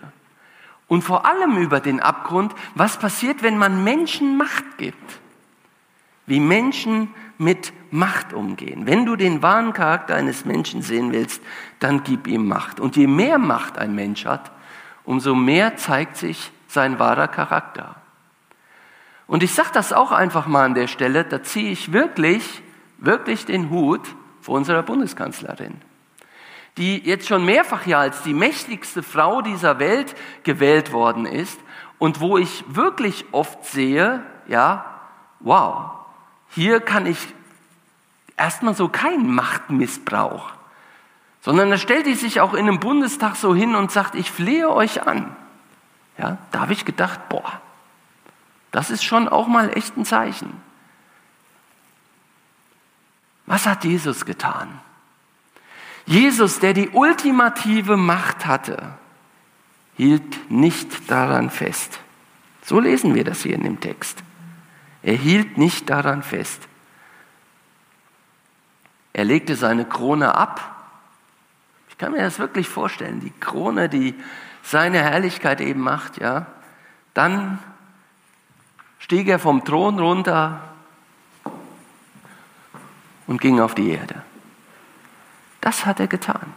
Und 0.87 1.03
vor 1.03 1.25
allem 1.25 1.57
über 1.57 1.81
den 1.81 2.01
Abgrund, 2.01 2.55
was 2.75 2.99
passiert, 2.99 3.43
wenn 3.43 3.57
man 3.57 3.83
Menschen 3.85 4.37
Macht 4.37 4.77
gibt. 4.77 5.21
Wie 6.27 6.41
Menschen 6.41 7.09
mit 7.39 7.73
Macht 7.91 8.33
umgehen. 8.33 8.87
Wenn 8.87 9.07
du 9.07 9.17
den 9.17 9.43
wahren 9.43 9.73
Charakter 9.73 10.15
eines 10.15 10.45
Menschen 10.45 10.83
sehen 10.83 11.13
willst, 11.13 11.43
dann 11.81 12.03
gib 12.05 12.27
ihm 12.27 12.47
Macht. 12.47 12.81
Und 12.81 12.97
je 12.97 13.07
mehr 13.07 13.39
Macht 13.39 13.79
ein 13.79 13.95
Mensch 13.95 14.27
hat, 14.27 14.51
umso 15.05 15.35
mehr 15.35 15.77
zeigt 15.77 16.17
sich 16.17 16.53
sein 16.69 16.99
wahrer 16.99 17.29
Charakter. 17.29 17.97
Und 19.27 19.43
ich 19.43 19.55
sage 19.55 19.71
das 19.73 19.93
auch 19.93 20.13
einfach 20.13 20.47
mal 20.47 20.65
an 20.65 20.75
der 20.75 20.87
Stelle, 20.87 21.25
da 21.25 21.43
ziehe 21.43 21.71
ich 21.71 21.93
wirklich, 21.93 22.63
wirklich 22.99 23.47
den 23.47 23.71
Hut 23.71 24.03
vor 24.41 24.57
unserer 24.57 24.83
Bundeskanzlerin, 24.83 25.81
die 26.77 26.99
jetzt 26.99 27.29
schon 27.29 27.45
mehrfach 27.45 27.87
ja 27.87 28.01
als 28.01 28.23
die 28.23 28.35
mächtigste 28.35 29.03
Frau 29.03 29.41
dieser 29.41 29.79
Welt 29.79 30.15
gewählt 30.43 30.93
worden 30.93 31.25
ist 31.25 31.59
und 31.99 32.21
wo 32.21 32.37
ich 32.37 32.65
wirklich 32.69 33.25
oft 33.33 33.65
sehe, 33.65 34.23
ja, 34.47 34.85
wow, 35.41 35.93
hier 36.51 36.81
kann 36.81 37.07
ich 37.07 37.19
erstmal 38.37 38.75
so 38.75 38.89
keinen 38.89 39.35
Machtmissbrauch, 39.35 40.51
sondern 41.41 41.71
da 41.71 41.79
stellt 41.79 42.07
die 42.07 42.15
sich 42.15 42.41
auch 42.41 42.53
in 42.53 42.69
einem 42.69 42.81
Bundestag 42.81 43.37
so 43.37 43.55
hin 43.55 43.75
und 43.75 43.91
sagt, 43.91 44.15
ich 44.15 44.31
flehe 44.31 44.71
euch 44.71 45.07
an. 45.07 45.35
Ja, 46.19 46.39
da 46.53 46.61
habe 46.61 46.73
ich 46.73 46.85
gedacht, 46.85 47.29
boah, 47.29 47.61
das 48.75 48.91
ist 48.91 49.05
schon 49.05 49.29
auch 49.29 49.47
mal 49.47 49.77
echt 49.77 49.97
ein 49.97 50.05
Zeichen. 50.05 50.53
Was 53.47 53.67
hat 53.67 53.85
Jesus 53.85 54.27
getan? 54.27 54.81
Jesus, 56.07 56.59
der 56.59 56.75
die 56.75 56.89
ultimative 56.89 57.97
Macht 57.97 58.47
hatte, 58.47 58.99
hielt 59.97 60.51
nicht 60.51 61.09
daran 61.09 61.51
fest. 61.51 62.01
So 62.65 62.81
lesen 62.81 63.15
wir 63.15 63.23
das 63.23 63.43
hier 63.43 63.55
in 63.55 63.63
dem 63.63 63.79
Text. 63.79 64.25
Er 65.05 65.15
hielt 65.15 65.57
nicht 65.57 65.89
daran 65.89 66.25
fest. 66.25 66.67
Er 69.13 69.25
legte 69.25 69.55
seine 69.55 69.85
Krone 69.85 70.35
ab. 70.35 70.89
Ich 71.91 71.97
kann 71.97 72.11
mir 72.11 72.23
das 72.23 72.41
wirklich 72.41 72.69
vorstellen, 72.69 73.21
die 73.21 73.33
Krone, 73.39 73.89
die 73.89 74.17
seine 74.65 74.99
Herrlichkeit 74.99 75.61
eben 75.61 75.81
macht, 75.81 76.19
ja. 76.19 76.47
Dann 77.13 77.61
stieg 79.05 79.29
er 79.29 79.39
vom 79.39 79.63
Thron 79.63 79.99
runter 79.99 80.63
und 83.27 83.39
ging 83.39 83.61
auf 83.61 83.75
die 83.75 83.91
Erde. 83.91 84.23
Das 85.61 85.85
hat 85.85 86.01
er 86.01 86.07
getan. 86.07 86.55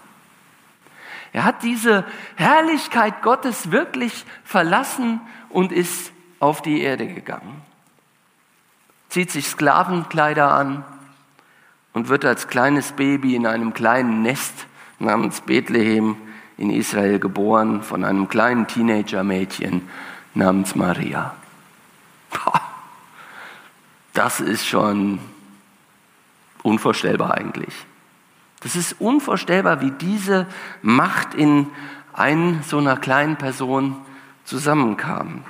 Er 1.34 1.44
hat 1.44 1.62
diese 1.62 2.06
Herrlichkeit 2.36 3.22
Gottes 3.22 3.72
wirklich 3.72 4.26
verlassen 4.46 5.20
und 5.50 5.74
ist 5.74 6.14
auf 6.40 6.62
die 6.62 6.82
Erde 6.82 7.08
gegangen. 7.08 7.62
Zieht 9.10 9.30
sich 9.30 9.48
Sklavenkleider 9.48 10.50
an 10.50 10.86
und 11.92 12.08
wird 12.08 12.24
als 12.24 12.48
kleines 12.48 12.94
Baby 12.94 13.36
in 13.36 13.46
einem 13.46 13.74
kleinen 13.74 14.22
Nest 14.22 14.68
namens 15.00 15.42
Bethlehem 15.42 16.16
in 16.58 16.70
Israel 16.70 17.20
geboren 17.20 17.84
von 17.84 18.06
einem 18.06 18.30
kleinen 18.30 18.68
Teenager-Mädchen 18.68 19.90
namens 20.34 20.76
Maria. 20.76 21.36
Das 24.14 24.40
ist 24.40 24.66
schon 24.66 25.20
unvorstellbar 26.64 27.36
eigentlich. 27.36 27.74
Das 28.62 28.76
ist 28.76 29.00
unvorstellbar, 29.00 29.82
wie 29.82 29.92
diese 29.92 30.48
Macht 30.82 31.36
in 31.36 31.68
ein, 32.14 32.64
so 32.64 32.80
einer 32.80 32.98
kleinen 32.98 33.36
Person 33.36 33.96
zusammenkam. 34.44 35.44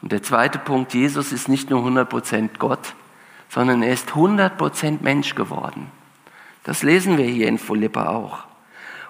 Und 0.00 0.12
der 0.12 0.22
zweite 0.22 0.58
Punkt, 0.58 0.94
Jesus 0.94 1.32
ist 1.32 1.48
nicht 1.50 1.68
nur 1.68 1.86
100% 1.86 2.56
Gott, 2.58 2.94
sondern 3.50 3.82
er 3.82 3.92
ist 3.92 4.12
100% 4.12 5.02
Mensch 5.02 5.34
geworden. 5.34 5.90
Das 6.62 6.82
lesen 6.82 7.18
wir 7.18 7.26
hier 7.26 7.48
in 7.48 7.58
Philippa 7.58 8.06
auch. 8.06 8.44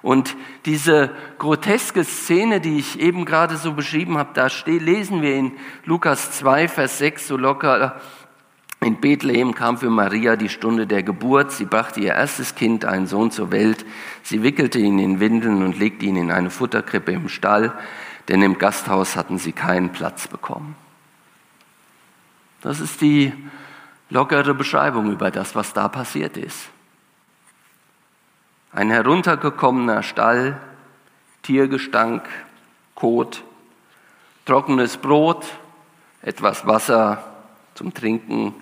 Und 0.05 0.37
diese 0.67 1.13
groteske 1.39 2.05
Szene, 2.05 2.61
die 2.61 2.77
ich 2.77 3.01
eben 3.01 3.25
gerade 3.25 3.57
so 3.57 3.73
beschrieben 3.73 4.19
habe, 4.19 4.35
da 4.35 4.49
lesen 4.67 5.23
wir 5.23 5.35
in 5.35 5.53
Lukas 5.87 6.31
2, 6.33 6.69
Vers 6.69 6.99
6 6.99 7.27
so 7.27 7.39
locker. 7.39 7.99
In 8.83 9.01
Bethlehem 9.01 9.55
kam 9.55 9.79
für 9.79 9.89
Maria 9.89 10.37
die 10.37 10.51
Stunde 10.51 10.87
der 10.87 11.03
Geburt. 11.03 11.53
Sie 11.53 11.65
brachte 11.65 12.01
ihr 12.01 12.13
erstes 12.13 12.55
Kind, 12.55 12.85
einen 12.85 13.07
Sohn, 13.07 13.31
zur 13.31 13.51
Welt. 13.51 13.87
Sie 14.23 14.43
wickelte 14.43 14.79
ihn 14.79 14.99
in 14.99 15.21
Windeln 15.21 15.63
und 15.63 15.79
legte 15.79 16.05
ihn 16.05 16.17
in 16.17 16.31
eine 16.31 16.51
Futterkrippe 16.51 17.13
im 17.13 17.31
Stall, 17.31 17.73
denn 18.29 18.43
im 18.43 18.59
Gasthaus 18.59 19.17
hatten 19.17 19.39
sie 19.39 19.53
keinen 19.53 19.89
Platz 19.89 20.29
bekommen. 20.29 20.77
Das 22.61 22.79
ist 22.79 23.01
die 23.01 23.33
lockere 24.11 24.53
Beschreibung 24.53 25.11
über 25.11 25.31
das, 25.31 25.55
was 25.55 25.73
da 25.73 25.89
passiert 25.89 26.37
ist. 26.37 26.69
Ein 28.75 28.91
heruntergekommener 28.91 30.03
Stall, 30.03 30.61
Tiergestank, 31.43 32.29
Kot, 32.97 33.45
trockenes 34.47 34.97
Brot, 34.97 35.47
etwas 36.23 36.67
Wasser 36.67 37.23
zum 37.75 37.95
Trinken. 37.95 38.53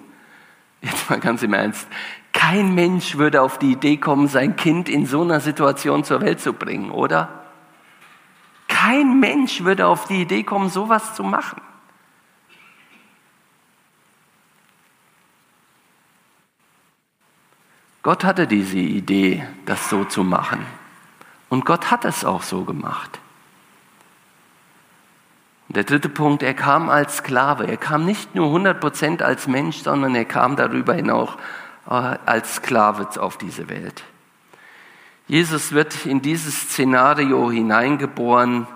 Jetzt 0.83 1.09
mal 1.09 1.19
ganz 1.19 1.43
im 1.43 1.55
Ernst. 1.55 1.89
Kein 2.35 2.75
Mensch 2.75 3.17
würde 3.17 3.41
auf 3.41 3.59
die 3.59 3.73
Idee 3.73 3.97
kommen, 3.97 4.29
sein 4.29 4.55
Kind 4.57 4.91
in 4.91 5.07
so 5.07 5.23
einer 5.23 5.41
Situation 5.41 6.05
zur 6.05 6.21
Welt 6.21 6.41
zu 6.41 6.53
bringen, 6.53 6.91
oder? 6.91 7.47
Kein 8.69 9.19
Mensch 9.19 9.65
würde 9.65 9.87
auf 9.87 10.07
die 10.09 10.21
Idee 10.21 10.43
kommen, 10.43 10.69
sowas 10.69 11.15
zu 11.15 11.23
machen. 11.23 11.63
Gott 18.03 18.25
hatte 18.25 18.49
diese 18.49 18.79
Idee, 18.79 19.47
das 19.65 19.89
so 19.89 20.05
zu 20.05 20.25
machen. 20.25 20.67
Und 21.49 21.65
Gott 21.65 21.91
hat 21.91 22.05
es 22.05 22.25
auch 22.25 22.43
so 22.43 22.65
gemacht. 22.65 23.21
Und 25.69 25.77
der 25.77 25.85
dritte 25.85 26.09
Punkt, 26.09 26.43
er 26.43 26.55
kam 26.55 26.91
als 26.91 27.19
Sklave. 27.19 27.67
Er 27.69 27.77
kam 27.77 28.05
nicht 28.05 28.35
nur 28.35 28.49
100% 28.49 29.23
als 29.23 29.47
Mensch, 29.47 29.79
sondern 29.79 30.15
er 30.17 30.25
kam 30.25 30.57
darüber 30.57 30.95
hinaus 30.95 31.31
äh, 31.87 31.93
als 31.93 32.57
Sklave 32.57 33.09
auf 33.21 33.39
diese 33.39 33.69
Welt. 33.69 34.03
Jesus 35.29 35.73
wird 35.73 36.05
in 36.05 36.21
dieses 36.21 36.61
Szenario 36.61 37.51
hineingeboren 37.51 38.67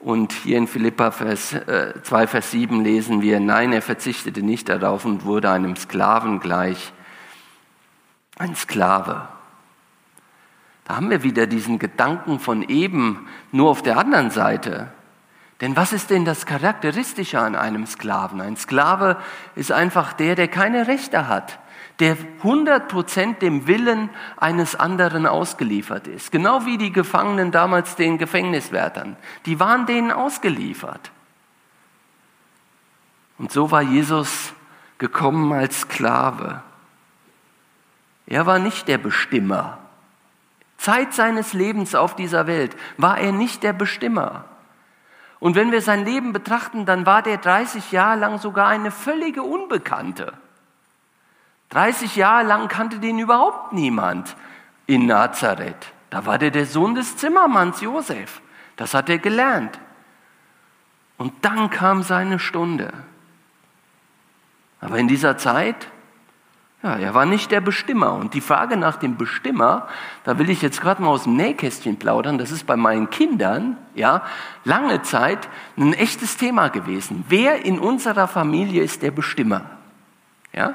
und 0.00 0.32
hier 0.32 0.58
in 0.58 0.66
Philippa 0.66 1.12
Vers, 1.12 1.52
äh, 1.52 1.94
2, 2.02 2.26
Vers 2.26 2.50
7 2.50 2.82
lesen 2.82 3.22
wir, 3.22 3.38
nein, 3.38 3.72
er 3.72 3.82
verzichtete 3.82 4.42
nicht 4.42 4.68
darauf 4.68 5.04
und 5.04 5.24
wurde 5.24 5.50
einem 5.50 5.76
Sklaven 5.76 6.40
gleich 6.40 6.92
ein 8.38 8.54
Sklave. 8.54 9.28
Da 10.84 10.96
haben 10.96 11.10
wir 11.10 11.22
wieder 11.22 11.46
diesen 11.46 11.78
Gedanken 11.78 12.38
von 12.38 12.62
eben, 12.62 13.26
nur 13.50 13.70
auf 13.70 13.82
der 13.82 13.98
anderen 13.98 14.30
Seite. 14.30 14.92
Denn 15.60 15.74
was 15.74 15.92
ist 15.92 16.10
denn 16.10 16.24
das 16.24 16.46
Charakteristische 16.46 17.40
an 17.40 17.56
einem 17.56 17.86
Sklaven? 17.86 18.40
Ein 18.40 18.56
Sklave 18.56 19.16
ist 19.54 19.72
einfach 19.72 20.12
der, 20.12 20.34
der 20.34 20.48
keine 20.48 20.86
Rechte 20.86 21.28
hat, 21.28 21.58
der 21.98 22.16
100% 22.42 23.38
dem 23.38 23.66
Willen 23.66 24.10
eines 24.36 24.76
anderen 24.76 25.26
ausgeliefert 25.26 26.06
ist. 26.06 26.30
Genau 26.30 26.66
wie 26.66 26.76
die 26.76 26.92
Gefangenen 26.92 27.52
damals 27.52 27.96
den 27.96 28.18
Gefängniswärtern. 28.18 29.16
Die 29.46 29.58
waren 29.58 29.86
denen 29.86 30.12
ausgeliefert. 30.12 31.10
Und 33.38 33.50
so 33.50 33.70
war 33.70 33.82
Jesus 33.82 34.52
gekommen 34.98 35.52
als 35.52 35.80
Sklave. 35.80 36.62
Er 38.26 38.46
war 38.46 38.58
nicht 38.58 38.88
der 38.88 38.98
Bestimmer. 38.98 39.78
Zeit 40.78 41.14
seines 41.14 41.52
Lebens 41.52 41.94
auf 41.94 42.16
dieser 42.16 42.46
Welt 42.46 42.76
war 42.96 43.18
er 43.18 43.32
nicht 43.32 43.62
der 43.62 43.72
Bestimmer. 43.72 44.44
Und 45.38 45.54
wenn 45.54 45.72
wir 45.72 45.80
sein 45.80 46.04
Leben 46.04 46.32
betrachten, 46.32 46.86
dann 46.86 47.06
war 47.06 47.22
der 47.22 47.38
30 47.38 47.92
Jahre 47.92 48.18
lang 48.18 48.38
sogar 48.38 48.68
eine 48.68 48.90
völlige 48.90 49.42
Unbekannte. 49.42 50.32
30 51.70 52.16
Jahre 52.16 52.44
lang 52.44 52.68
kannte 52.68 52.98
den 52.98 53.18
überhaupt 53.18 53.72
niemand 53.72 54.36
in 54.86 55.06
Nazareth. 55.06 55.92
Da 56.10 56.26
war 56.26 56.38
der 56.38 56.50
der 56.50 56.66
Sohn 56.66 56.94
des 56.94 57.16
Zimmermanns 57.16 57.80
Josef. 57.80 58.40
Das 58.76 58.94
hat 58.94 59.08
er 59.08 59.18
gelernt. 59.18 59.78
Und 61.18 61.32
dann 61.44 61.70
kam 61.70 62.02
seine 62.02 62.38
Stunde. 62.38 62.92
Aber 64.80 64.98
in 64.98 65.08
dieser 65.08 65.38
Zeit 65.38 65.88
ja, 66.82 66.96
er 66.96 67.14
war 67.14 67.26
nicht 67.26 67.50
der 67.50 67.60
Bestimmer. 67.60 68.12
Und 68.12 68.34
die 68.34 68.40
Frage 68.40 68.76
nach 68.76 68.96
dem 68.96 69.16
Bestimmer, 69.16 69.88
da 70.24 70.38
will 70.38 70.50
ich 70.50 70.62
jetzt 70.62 70.80
gerade 70.80 71.02
mal 71.02 71.08
aus 71.08 71.24
dem 71.24 71.36
Nähkästchen 71.36 71.98
plaudern, 71.98 72.38
das 72.38 72.50
ist 72.50 72.66
bei 72.66 72.76
meinen 72.76 73.10
Kindern, 73.10 73.78
ja, 73.94 74.22
lange 74.64 75.02
Zeit 75.02 75.48
ein 75.76 75.94
echtes 75.94 76.36
Thema 76.36 76.68
gewesen. 76.68 77.24
Wer 77.28 77.64
in 77.64 77.78
unserer 77.78 78.28
Familie 78.28 78.82
ist 78.82 79.02
der 79.02 79.10
Bestimmer? 79.10 79.62
Ja? 80.52 80.74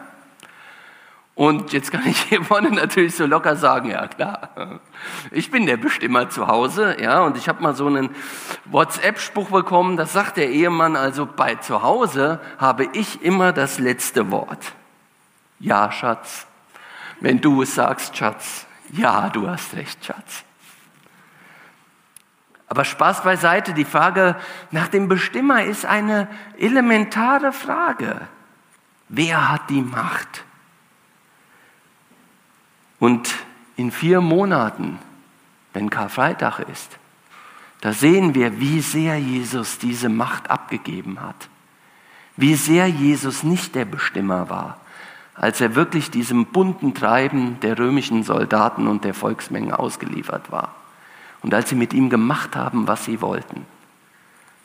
Und 1.35 1.71
jetzt 1.71 1.91
kann 1.91 2.05
ich 2.05 2.19
hier 2.23 2.43
vorne 2.43 2.71
natürlich 2.71 3.15
so 3.15 3.25
locker 3.25 3.55
sagen, 3.55 3.89
ja 3.89 4.07
klar, 4.07 4.81
ich 5.31 5.49
bin 5.49 5.65
der 5.65 5.77
Bestimmer 5.77 6.29
zu 6.29 6.47
Hause, 6.47 6.97
ja, 6.99 7.21
und 7.21 7.37
ich 7.37 7.47
habe 7.47 7.63
mal 7.63 7.73
so 7.73 7.87
einen 7.87 8.09
WhatsApp-Spruch 8.65 9.49
bekommen, 9.49 9.97
das 9.97 10.13
sagt 10.13 10.37
der 10.37 10.49
Ehemann, 10.49 10.95
also 10.95 11.27
bei 11.27 11.55
zu 11.55 11.83
Hause 11.83 12.41
habe 12.57 12.89
ich 12.93 13.23
immer 13.23 13.53
das 13.53 13.79
letzte 13.79 14.29
Wort. 14.29 14.73
Ja, 15.61 15.91
Schatz. 15.91 16.47
Wenn 17.21 17.39
du 17.39 17.61
es 17.61 17.75
sagst, 17.75 18.17
Schatz. 18.17 18.65
Ja, 18.91 19.29
du 19.29 19.47
hast 19.47 19.73
recht, 19.75 20.03
Schatz. 20.03 20.43
Aber 22.67 22.83
Spaß 22.83 23.23
beiseite, 23.23 23.73
die 23.73 23.85
Frage 23.85 24.35
nach 24.71 24.87
dem 24.87 25.07
Bestimmer 25.07 25.63
ist 25.63 25.85
eine 25.85 26.27
elementare 26.57 27.53
Frage. 27.53 28.27
Wer 29.09 29.49
hat 29.49 29.69
die 29.69 29.81
Macht? 29.81 30.43
Und 32.99 33.33
in 33.75 33.91
vier 33.91 34.21
Monaten, 34.21 34.99
wenn 35.73 35.89
Karfreitag 35.89 36.59
ist, 36.59 36.97
da 37.81 37.93
sehen 37.93 38.35
wir, 38.35 38.59
wie 38.59 38.79
sehr 38.79 39.19
Jesus 39.19 39.79
diese 39.79 40.07
Macht 40.07 40.49
abgegeben 40.49 41.19
hat. 41.19 41.49
Wie 42.37 42.55
sehr 42.55 42.87
Jesus 42.87 43.43
nicht 43.43 43.75
der 43.75 43.85
Bestimmer 43.85 44.49
war, 44.49 44.80
als 45.41 45.59
er 45.59 45.73
wirklich 45.73 46.11
diesem 46.11 46.45
bunten 46.45 46.93
Treiben 46.93 47.59
der 47.61 47.79
römischen 47.79 48.21
Soldaten 48.21 48.85
und 48.87 49.03
der 49.03 49.15
Volksmenge 49.15 49.79
ausgeliefert 49.79 50.51
war. 50.51 50.75
Und 51.41 51.51
als 51.55 51.69
sie 51.69 51.75
mit 51.75 51.93
ihm 51.95 52.11
gemacht 52.11 52.55
haben, 52.55 52.87
was 52.87 53.05
sie 53.05 53.21
wollten. 53.21 53.65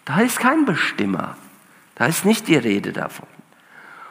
Da 0.05 0.21
ist 0.21 0.39
kein 0.39 0.67
Bestimmer. 0.67 1.35
Da 1.95 2.05
ist 2.05 2.27
nicht 2.27 2.47
die 2.47 2.57
Rede 2.57 2.93
davon. 2.93 3.27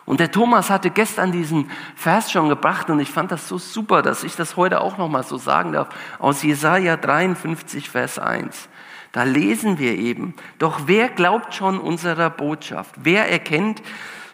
Und 0.06 0.19
der 0.19 0.32
Thomas 0.32 0.71
hatte 0.71 0.89
gestern 0.89 1.32
diesen 1.32 1.69
Vers 1.95 2.32
schon 2.32 2.49
gebracht 2.49 2.89
und 2.89 2.99
ich 2.99 3.12
fand 3.12 3.32
das 3.32 3.47
so 3.47 3.60
super, 3.60 4.01
dass 4.01 4.23
ich 4.23 4.36
das 4.36 4.58
heute 4.58 4.82
auch 4.82 4.97
nochmal 4.97 5.23
so 5.23 5.38
sagen 5.38 5.73
darf. 5.73 5.89
Aus 6.17 6.41
Jesaja 6.41 6.97
53, 6.97 7.91
Vers 7.91 8.17
1. 8.17 8.69
Da 9.12 9.21
lesen 9.21 9.78
wir 9.78 9.95
eben, 9.99 10.34
doch 10.58 10.82
wer 10.88 11.10
glaubt 11.10 11.54
schon 11.54 11.78
unserer 11.78 12.32
Botschaft? 12.32 12.95
Wer 13.04 13.32
erkennt, 13.32 13.84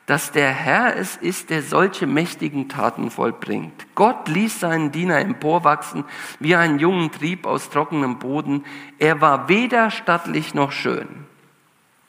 dass 0.05 0.31
der 0.31 0.49
Herr 0.49 0.97
es 0.97 1.15
ist, 1.15 1.49
der 1.49 1.61
solche 1.61 2.07
mächtigen 2.07 2.67
Taten 2.69 3.11
vollbringt. 3.11 3.85
Gott 3.95 4.27
ließ 4.27 4.59
seinen 4.59 4.91
Diener 4.91 5.19
emporwachsen 5.19 6.03
wie 6.39 6.55
einen 6.55 6.79
jungen 6.79 7.11
Trieb 7.11 7.45
aus 7.45 7.69
trockenem 7.69 8.19
Boden. 8.19 8.65
Er 8.99 9.21
war 9.21 9.47
weder 9.47 9.91
stattlich 9.91 10.53
noch 10.53 10.71
schön. 10.71 11.07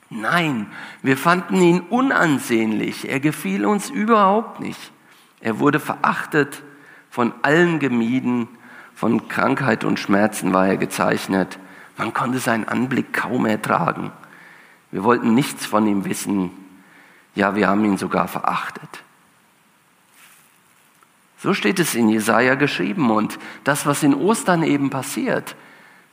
Nein, 0.09 0.67
wir 1.01 1.17
fanden 1.17 1.61
ihn 1.61 1.79
unansehnlich. 1.81 3.09
Er 3.09 3.19
gefiel 3.19 3.65
uns 3.65 3.89
überhaupt 3.89 4.59
nicht. 4.59 4.91
Er 5.39 5.59
wurde 5.59 5.79
verachtet, 5.79 6.61
von 7.09 7.33
allen 7.41 7.79
gemieden, 7.79 8.47
von 8.95 9.27
Krankheit 9.27 9.83
und 9.83 9.99
Schmerzen 9.99 10.53
war 10.53 10.67
er 10.67 10.77
gezeichnet. 10.77 11.59
Man 11.97 12.13
konnte 12.13 12.39
seinen 12.39 12.67
Anblick 12.67 13.13
kaum 13.13 13.45
ertragen. 13.45 14.11
Wir 14.91 15.03
wollten 15.03 15.33
nichts 15.33 15.65
von 15.65 15.85
ihm 15.87 16.05
wissen. 16.05 16.51
Ja, 17.35 17.55
wir 17.55 17.67
haben 17.67 17.83
ihn 17.85 17.97
sogar 17.97 18.27
verachtet. 18.27 19.03
So 21.37 21.53
steht 21.53 21.79
es 21.79 21.93
in 21.93 22.09
Jesaja 22.09 22.55
geschrieben 22.55 23.11
und 23.11 23.37
das, 23.63 23.85
was 23.85 24.03
in 24.03 24.13
Ostern 24.13 24.63
eben 24.63 24.89
passiert, 24.89 25.55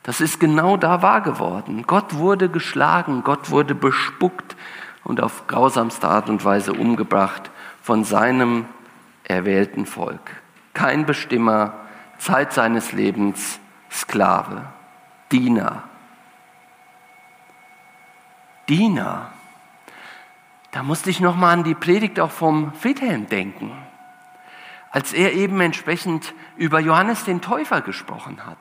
das 0.02 0.20
ist 0.20 0.40
genau 0.40 0.76
da 0.76 1.02
wahr 1.02 1.20
geworden. 1.20 1.84
Gott 1.86 2.14
wurde 2.14 2.48
geschlagen, 2.48 3.22
Gott 3.22 3.50
wurde 3.50 3.74
bespuckt 3.74 4.56
und 5.04 5.20
auf 5.20 5.46
grausamste 5.46 6.08
Art 6.08 6.28
und 6.28 6.44
Weise 6.44 6.72
umgebracht 6.72 7.50
von 7.82 8.04
seinem 8.04 8.64
erwählten 9.24 9.86
Volk. 9.86 10.32
Kein 10.74 11.06
Bestimmer, 11.06 11.74
Zeit 12.18 12.52
seines 12.52 12.92
Lebens, 12.92 13.60
Sklave, 13.90 14.64
Diener. 15.30 15.84
Diener. 18.68 19.32
Da 20.72 20.82
musste 20.82 21.10
ich 21.10 21.20
nochmal 21.20 21.52
an 21.52 21.64
die 21.64 21.74
Predigt 21.74 22.20
auch 22.20 22.30
vom 22.30 22.72
Friedhelm 22.74 23.26
denken. 23.26 23.72
als 24.90 25.12
er 25.12 25.32
eben 25.32 25.60
entsprechend 25.60 26.34
über 26.56 26.80
Johannes 26.80 27.24
den 27.24 27.40
Täufer 27.40 27.80
gesprochen 27.80 28.44
hat. 28.44 28.58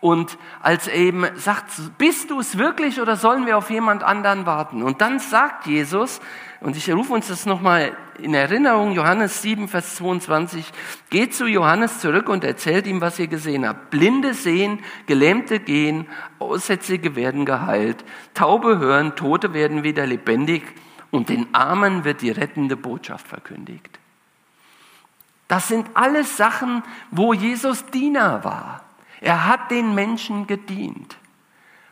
Und 0.00 0.36
als 0.60 0.86
er 0.86 0.96
eben 0.96 1.24
sagt, 1.36 1.70
bist 1.96 2.30
du 2.30 2.38
es 2.38 2.58
wirklich 2.58 3.00
oder 3.00 3.16
sollen 3.16 3.46
wir 3.46 3.56
auf 3.56 3.70
jemand 3.70 4.02
anderen 4.02 4.44
warten? 4.44 4.82
Und 4.82 5.00
dann 5.00 5.18
sagt 5.18 5.66
Jesus, 5.66 6.20
und 6.60 6.76
ich 6.76 6.92
rufe 6.92 7.14
uns 7.14 7.28
das 7.28 7.46
nochmal 7.46 7.96
in 8.18 8.34
Erinnerung, 8.34 8.92
Johannes 8.92 9.40
7, 9.40 9.66
Vers 9.66 9.96
22, 9.96 10.70
geht 11.08 11.34
zu 11.34 11.46
Johannes 11.46 12.00
zurück 12.00 12.28
und 12.28 12.44
erzählt 12.44 12.86
ihm, 12.86 13.00
was 13.00 13.18
ihr 13.18 13.28
gesehen 13.28 13.66
habt. 13.66 13.90
Blinde 13.90 14.34
sehen, 14.34 14.80
Gelähmte 15.06 15.58
gehen, 15.58 16.06
Aussätzige 16.38 17.16
werden 17.16 17.46
geheilt, 17.46 18.04
Taube 18.34 18.78
hören, 18.78 19.16
Tote 19.16 19.54
werden 19.54 19.84
wieder 19.84 20.06
lebendig 20.06 20.62
und 21.14 21.28
den 21.28 21.54
Armen 21.54 22.04
wird 22.04 22.22
die 22.22 22.30
rettende 22.30 22.76
Botschaft 22.76 23.28
verkündigt. 23.28 24.00
Das 25.46 25.68
sind 25.68 25.86
alles 25.94 26.36
Sachen, 26.36 26.82
wo 27.12 27.32
Jesus 27.32 27.86
Diener 27.86 28.42
war. 28.42 28.82
Er 29.20 29.46
hat 29.46 29.70
den 29.70 29.94
Menschen 29.94 30.48
gedient. 30.48 31.16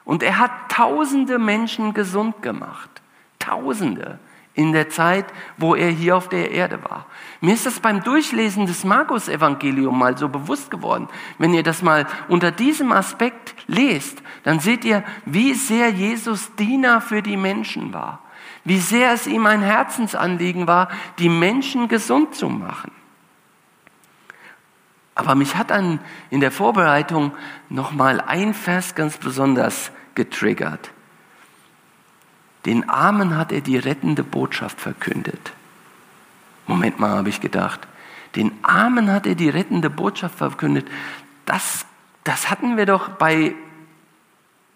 Und 0.05 0.25
er 0.25 0.39
hat 0.39 0.51
tausende 0.69 1.39
Menschen 1.39 1.95
gesund 1.95 2.43
gemacht. 2.43 2.91
Tausende 3.39 4.19
in 4.55 4.73
der 4.73 4.91
Zeit, 4.91 5.27
wo 5.57 5.77
er 5.77 5.89
hier 5.89 6.17
auf 6.17 6.29
der 6.29 6.51
Erde 6.51 6.83
war. 6.83 7.07
Mir 7.41 7.55
ist 7.55 7.65
das 7.65 7.79
beim 7.79 8.03
Durchlesen 8.03 8.67
des 8.67 8.83
Markus-Evangelium 8.85 9.97
mal 9.97 10.19
so 10.19 10.29
bewusst 10.29 10.71
geworden. 10.71 11.09
Wenn 11.39 11.55
ihr 11.55 11.63
das 11.63 11.81
mal 11.81 12.07
unter 12.29 12.51
diesem 12.51 12.91
Aspekt 12.91 13.55
lest, 13.69 14.21
dann 14.43 14.59
seht 14.59 14.85
ihr, 14.85 15.05
wie 15.25 15.55
sehr 15.55 15.91
Jesus 15.91 16.55
Diener 16.57 17.01
für 17.01 17.23
die 17.23 17.37
Menschen 17.37 17.93
war. 17.93 18.19
Wie 18.65 18.79
sehr 18.79 19.13
es 19.13 19.27
ihm 19.27 19.47
ein 19.47 19.63
Herzensanliegen 19.63 20.67
war, 20.67 20.89
die 21.19 21.29
Menschen 21.29 21.89
gesund 21.89 22.35
zu 22.35 22.49
machen. 22.49 22.93
Aber 25.15 25.35
mich 25.35 25.57
hat 25.57 25.71
dann 25.71 26.01
in 26.31 26.41
der 26.41 26.53
Vorbereitung 26.53 27.33
nochmal 27.69 28.21
ein 28.21 28.55
Vers 28.55 28.95
ganz 28.95 29.19
besonders 29.19 29.91
getriggert. 30.15 30.91
Den 32.65 32.89
Armen 32.89 33.37
hat 33.37 33.53
er 33.53 33.61
die 33.61 33.77
rettende 33.77 34.23
Botschaft 34.23 34.81
verkündet. 34.81 35.53
Moment 36.67 37.01
mal, 37.01 37.11
habe 37.11 37.29
ich 37.29 37.41
gedacht. 37.41 37.81
Den 38.37 38.53
Armen 38.63 39.11
hat 39.11 39.27
er 39.27 39.35
die 39.35 39.49
rettende 39.49 39.91
Botschaft 39.91 40.39
verkündet. 40.39 40.89
Das, 41.45 41.85
das 42.25 42.49
hatten 42.51 42.77
wir 42.77 42.87
doch 42.87 43.11
bei 43.11 43.55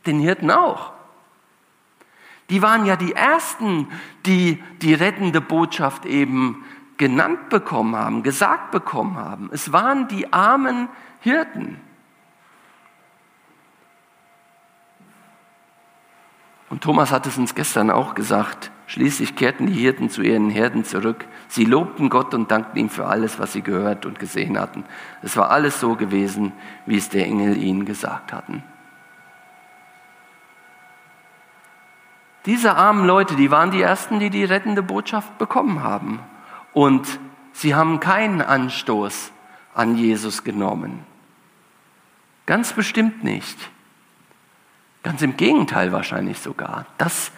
den 0.05 0.20
Hirten 0.20 0.51
auch. 0.51 0.92
Die 2.50 2.62
waren 2.62 2.87
ja 2.87 2.96
die 2.96 3.12
Ersten, 3.12 3.88
die 4.24 4.62
die 4.82 4.94
rettende 4.94 5.40
Botschaft 5.40 6.06
eben 6.06 6.64
genannt 6.96 7.48
bekommen 7.48 7.96
haben, 7.96 8.22
gesagt 8.22 8.70
bekommen 8.70 9.16
haben. 9.16 9.50
Es 9.52 9.72
waren 9.72 10.09
die 10.09 10.32
armen 10.32 10.88
Hirten. 11.20 11.80
Und 16.68 16.82
Thomas 16.82 17.11
hat 17.12 17.26
es 17.26 17.38
uns 17.38 17.54
gestern 17.54 17.90
auch 17.90 18.14
gesagt. 18.14 18.70
Schließlich 18.88 19.35
kehrten 19.35 19.66
die 19.66 19.72
Hirten 19.72 20.11
zu 20.11 20.22
ihren 20.22 20.50
Herden 20.50 20.85
zurück. 20.85 21.24
Sie 21.48 21.64
lobten 21.64 22.09
Gott 22.09 22.35
und 22.35 22.50
dankten 22.50 22.78
ihm 22.78 22.88
für 22.88 23.06
alles, 23.06 23.38
was 23.38 23.52
sie 23.52 23.62
gehört 23.62 24.06
und 24.06 24.18
gesehen 24.18 24.59
hatten. 24.59 24.85
Es 25.22 25.37
war 25.37 25.50
alles 25.50 25.80
so 25.80 25.96
gewesen, 25.96 26.52
wie 26.87 26.96
es 26.96 27.09
der 27.09 27.24
Engel 27.24 27.56
ihnen 27.56 27.85
gesagt 27.85 28.32
hatten. 28.32 28.62
Diese 32.46 32.76
armen 32.76 33.06
Leute, 33.06 33.35
die 33.35 33.50
waren 33.50 33.72
die 33.72 33.82
Ersten, 33.82 34.20
die 34.20 34.30
die 34.30 34.44
rettende 34.44 34.82
Botschaft 34.82 35.37
bekommen 35.38 35.82
haben. 35.82 36.20
Und 36.72 37.18
sie 37.52 37.74
haben 37.74 37.98
keinen 38.00 38.40
Anstoß 38.40 39.32
an 39.74 39.96
Jesus 39.96 40.44
genommen. 40.44 41.04
Ganz 42.46 42.72
bestimmt 42.72 43.24
nicht. 43.24 43.59
Ganz 45.02 45.22
im 45.22 45.37
Gegenteil 45.37 45.90
wahrscheinlich 45.90 46.38
sogar. 46.38 46.87
Das 46.98 47.32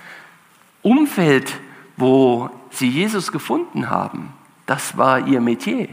Umfeld, 0.82 1.58
wo 1.96 2.50
sie 2.70 2.88
Jesus 2.88 3.32
gefunden 3.32 3.88
haben, 3.88 4.32
das 4.66 4.98
war 4.98 5.26
ihr 5.26 5.40
Metier. 5.40 5.88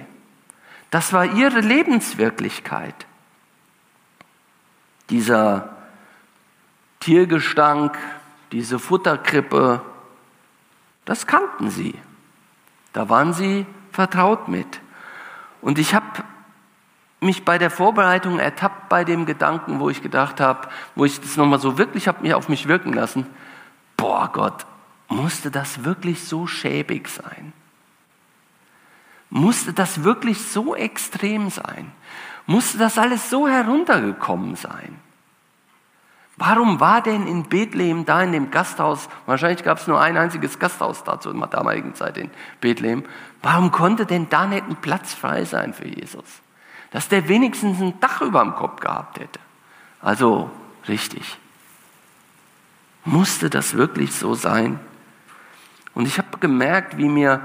Das 0.92 1.14
war 1.14 1.26
ihre 1.26 1.62
Lebenswirklichkeit. 1.62 3.06
Dieser 5.10 5.76
Tiergestank, 7.00 7.98
diese 8.56 8.80
Futterkrippe, 8.80 9.82
das 11.04 11.28
kannten 11.28 11.70
sie. 11.70 11.94
Da 12.94 13.10
waren 13.10 13.34
sie 13.34 13.66
vertraut 13.92 14.48
mit. 14.48 14.80
Und 15.62 15.78
ich 15.78 15.94
habe 15.94 16.24
mich 17.20 17.44
bei 17.44 17.58
der 17.58 17.70
Vorbereitung 17.70 18.40
ertappt 18.40 18.88
bei 18.88 19.04
dem 19.04 19.26
Gedanken, 19.26 19.82
wo 19.82 19.90
ich 19.90 20.02
gedacht 20.02 20.40
habe, 20.40 20.70
wo 20.96 21.04
ich 21.04 21.20
das 21.20 21.36
nochmal 21.36 21.60
so 21.60 21.78
wirklich 21.78 22.08
habe 22.08 22.22
mir 22.22 22.38
auf 22.38 22.48
mich 22.48 22.70
wirken 22.70 22.94
lassen. 22.94 23.26
Boah 23.98 24.30
Gott, 24.32 24.66
musste 25.10 25.52
das 25.52 25.84
wirklich 25.84 26.24
so 26.24 26.48
schäbig 26.48 27.10
sein? 27.10 27.52
Musste 29.30 29.74
das 29.74 30.06
wirklich 30.06 30.42
so 30.42 30.76
extrem 30.76 31.50
sein? 31.50 31.92
Musste 32.46 32.78
das 32.78 32.98
alles 32.98 33.30
so 33.30 33.50
heruntergekommen 33.50 34.56
sein? 34.56 35.02
Warum 36.38 36.82
war 36.82 37.02
denn 37.02 37.28
in 37.28 37.44
Bethlehem 37.44 38.06
da 38.06 38.22
in 38.22 38.34
dem 38.34 38.52
Gasthaus, 38.52 39.08
wahrscheinlich 39.26 39.64
gab 39.64 39.78
es 39.78 39.88
nur 39.88 40.02
ein 40.02 40.18
einziges 40.18 40.60
Gasthaus 40.60 41.04
da 41.04 41.20
zur 41.20 41.34
damaligen 41.48 41.96
Zeit 41.96 42.18
in 42.18 42.30
Bethlehem, 42.60 43.06
warum 43.42 43.72
konnte 43.72 44.06
denn 44.06 44.28
da 44.30 44.46
nicht 44.46 44.68
ein 44.68 44.76
Platz 44.76 45.14
frei 45.14 45.46
sein 45.46 45.74
für 45.74 45.88
Jesus? 45.88 46.26
Dass 46.92 47.08
der 47.08 47.30
wenigstens 47.30 47.80
ein 47.80 48.00
Dach 48.02 48.22
über 48.22 48.42
dem 48.42 48.56
Kopf 48.56 48.82
gehabt 48.82 49.20
hätte. 49.20 49.40
Also 50.02 50.52
richtig. 50.90 51.38
Musste 53.06 53.50
das 53.50 53.76
wirklich 53.76 54.14
so 54.14 54.34
sein? 54.34 54.80
Und 55.94 56.06
ich 56.08 56.18
habe 56.18 56.38
gemerkt, 56.40 56.98
wie 56.98 57.08
mir 57.08 57.42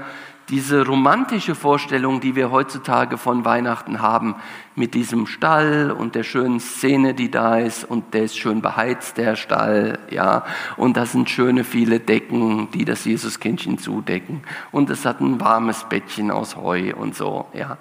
diese 0.51 0.85
romantische 0.85 1.55
Vorstellung, 1.55 2.19
die 2.19 2.35
wir 2.35 2.51
heutzutage 2.51 3.17
von 3.17 3.45
Weihnachten 3.45 4.01
haben, 4.01 4.35
mit 4.75 4.93
diesem 4.93 5.25
Stall 5.25 5.91
und 5.91 6.13
der 6.13 6.23
schönen 6.23 6.59
Szene, 6.59 7.13
die 7.13 7.31
da 7.31 7.57
ist, 7.57 7.85
und 7.85 8.13
der 8.13 8.23
ist 8.23 8.37
schön 8.37 8.61
beheizt, 8.61 9.17
der 9.17 9.37
Stall, 9.37 9.97
ja, 10.09 10.43
und 10.75 10.97
da 10.97 11.05
sind 11.05 11.29
schöne 11.29 11.63
viele 11.63 12.01
Decken, 12.01 12.69
die 12.71 12.83
das 12.83 13.05
Jesuskindchen 13.05 13.77
zudecken, 13.77 14.43
und 14.71 14.89
es 14.89 15.05
hat 15.05 15.21
ein 15.21 15.39
warmes 15.39 15.85
Bettchen 15.85 16.31
aus 16.31 16.57
Heu 16.57 16.93
und 16.95 17.15
so, 17.15 17.47
ja, 17.53 17.77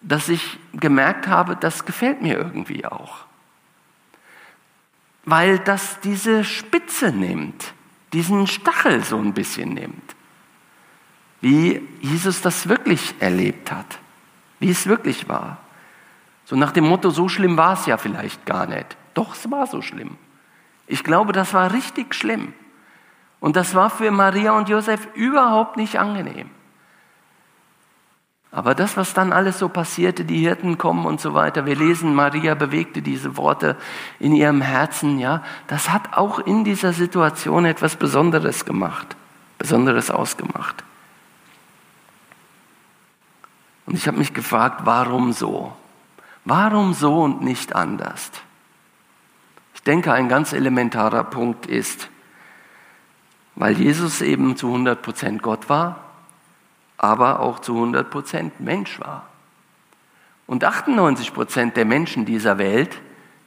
dass 0.00 0.28
ich 0.28 0.58
gemerkt 0.74 1.26
habe, 1.26 1.56
das 1.56 1.84
gefällt 1.84 2.22
mir 2.22 2.36
irgendwie 2.36 2.86
auch. 2.86 3.24
Weil 5.24 5.58
das 5.58 5.98
diese 6.00 6.44
Spitze 6.44 7.10
nimmt, 7.10 7.74
diesen 8.12 8.46
Stachel 8.46 9.02
so 9.02 9.18
ein 9.18 9.34
bisschen 9.34 9.74
nimmt 9.74 10.15
wie 11.40 11.86
Jesus 12.00 12.40
das 12.40 12.68
wirklich 12.68 13.14
erlebt 13.20 13.70
hat, 13.70 13.98
wie 14.58 14.70
es 14.70 14.86
wirklich 14.86 15.28
war. 15.28 15.58
So 16.44 16.56
nach 16.56 16.72
dem 16.72 16.84
Motto, 16.84 17.10
so 17.10 17.28
schlimm 17.28 17.56
war 17.56 17.74
es 17.74 17.86
ja 17.86 17.98
vielleicht 17.98 18.46
gar 18.46 18.66
nicht. 18.66 18.96
Doch, 19.14 19.34
es 19.34 19.50
war 19.50 19.66
so 19.66 19.82
schlimm. 19.82 20.16
Ich 20.86 21.02
glaube, 21.02 21.32
das 21.32 21.52
war 21.54 21.72
richtig 21.72 22.14
schlimm. 22.14 22.52
Und 23.40 23.56
das 23.56 23.74
war 23.74 23.90
für 23.90 24.10
Maria 24.10 24.52
und 24.52 24.68
Josef 24.68 25.08
überhaupt 25.14 25.76
nicht 25.76 25.98
angenehm. 25.98 26.50
Aber 28.56 28.74
das, 28.74 28.96
was 28.96 29.12
dann 29.12 29.34
alles 29.34 29.58
so 29.58 29.68
passierte, 29.68 30.24
die 30.24 30.38
Hirten 30.38 30.78
kommen 30.78 31.04
und 31.04 31.20
so 31.20 31.34
weiter, 31.34 31.66
wir 31.66 31.76
lesen, 31.76 32.14
Maria 32.14 32.54
bewegte 32.54 33.02
diese 33.02 33.36
Worte 33.36 33.76
in 34.18 34.34
ihrem 34.34 34.62
Herzen, 34.62 35.18
ja, 35.18 35.42
das 35.66 35.90
hat 35.90 36.16
auch 36.16 36.38
in 36.38 36.64
dieser 36.64 36.94
Situation 36.94 37.66
etwas 37.66 37.96
Besonderes 37.96 38.64
gemacht, 38.64 39.14
Besonderes 39.58 40.10
ausgemacht. 40.10 40.85
Und 43.86 43.94
ich 43.94 44.06
habe 44.08 44.18
mich 44.18 44.34
gefragt, 44.34 44.82
warum 44.84 45.32
so? 45.32 45.72
Warum 46.44 46.92
so 46.92 47.22
und 47.22 47.42
nicht 47.42 47.74
anders? 47.74 48.30
Ich 49.74 49.82
denke, 49.82 50.12
ein 50.12 50.28
ganz 50.28 50.52
elementarer 50.52 51.24
Punkt 51.24 51.66
ist, 51.66 52.08
weil 53.54 53.78
Jesus 53.78 54.20
eben 54.20 54.56
zu 54.56 54.74
100% 54.74 55.38
Gott 55.38 55.68
war, 55.68 56.00
aber 56.98 57.40
auch 57.40 57.60
zu 57.60 57.72
100% 57.74 58.52
Mensch 58.58 59.00
war. 59.00 59.26
Und 60.46 60.64
98% 60.64 61.72
der 61.72 61.84
Menschen 61.84 62.24
dieser 62.24 62.58
Welt 62.58 63.00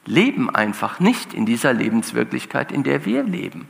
leben 0.04 0.54
einfach 0.54 1.00
nicht 1.00 1.34
in 1.34 1.46
dieser 1.46 1.72
Lebenswirklichkeit, 1.72 2.72
in 2.72 2.82
der 2.82 3.04
wir 3.04 3.22
leben. 3.22 3.68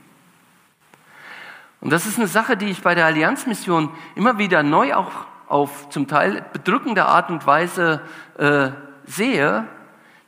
Und 1.80 1.90
das 1.90 2.06
ist 2.06 2.18
eine 2.18 2.28
Sache, 2.28 2.56
die 2.56 2.66
ich 2.66 2.82
bei 2.82 2.94
der 2.94 3.06
Allianzmission 3.06 3.90
immer 4.14 4.38
wieder 4.38 4.62
neu 4.62 4.94
auch 4.94 5.26
auf 5.50 5.88
zum 5.90 6.06
Teil 6.06 6.44
bedrückende 6.52 7.06
Art 7.06 7.30
und 7.30 7.46
Weise 7.46 8.00
äh, 8.38 8.70
sehe, 9.04 9.66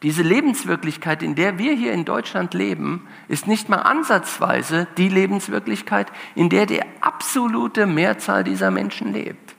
diese 0.03 0.23
Lebenswirklichkeit, 0.23 1.23
in 1.23 1.37
der 1.37 1.59
wir 1.59 1.75
hier 1.75 1.93
in 1.93 2.05
Deutschland 2.05 2.55
leben, 2.55 3.07
ist 3.29 3.47
nicht 3.47 3.69
mal 3.69 3.77
ansatzweise 3.77 4.89
die 4.97 5.09
Lebenswirklichkeit, 5.09 6.11
in 6.35 6.49
der 6.49 6.67
die 6.67 6.83
absolute 7.01 7.87
Mehrzahl 7.87 8.43
dieser 8.43 8.73
Menschen 8.73 9.13
lebt. 9.13 9.55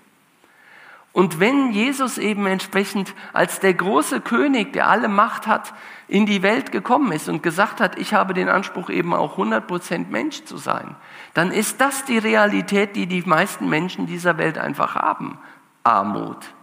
Und 1.13 1.39
wenn 1.39 1.71
Jesus 1.71 2.17
eben 2.17 2.47
entsprechend 2.47 3.13
als 3.34 3.60
der 3.60 3.76
große 3.76 4.19
König, 4.19 4.73
der 4.73 4.89
alle 4.89 5.08
Macht 5.08 5.45
hat, 5.45 5.73
in 6.08 6.26
die 6.26 6.41
Welt 6.41 6.71
gekommen 6.71 7.12
ist 7.12 7.30
und 7.30 7.43
gesagt 7.43 7.80
hat, 7.80 7.99
ich 7.99 8.15
habe 8.15 8.34
den 8.34 8.49
Anspruch 8.49 8.89
eben 8.89 9.13
auch 9.13 9.38
100% 9.38 10.08
Mensch 10.10 10.43
zu 10.43 10.58
sein, 10.58 10.95
dann 11.36 11.52
ist 11.52 11.80
das 11.80 12.04
die 12.06 12.17
Realität, 12.17 12.95
die 12.95 13.06
die 13.06 13.21
meisten 13.21 13.69
Menschen 13.69 14.08
dieser 14.08 14.39
Welt 14.39 14.58
einfach 14.58 14.95
haben. 14.95 15.38
Armut. 15.84 16.54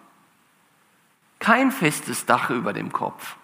Kein 1.39 1.71
festes 1.71 2.27
Dach 2.27 2.51
über 2.51 2.73
dem 2.73 2.93
Kopf. 2.93 3.37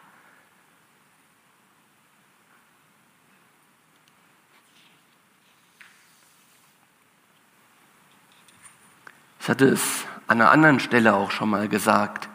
Ich 9.41 9.49
hatte 9.49 9.67
es 9.67 10.05
an 10.27 10.41
einer 10.41 10.51
anderen 10.51 10.81
Stelle 10.81 11.15
auch 11.15 11.31
schon 11.31 11.51
mal 11.51 11.69
gesagt. 11.69 12.29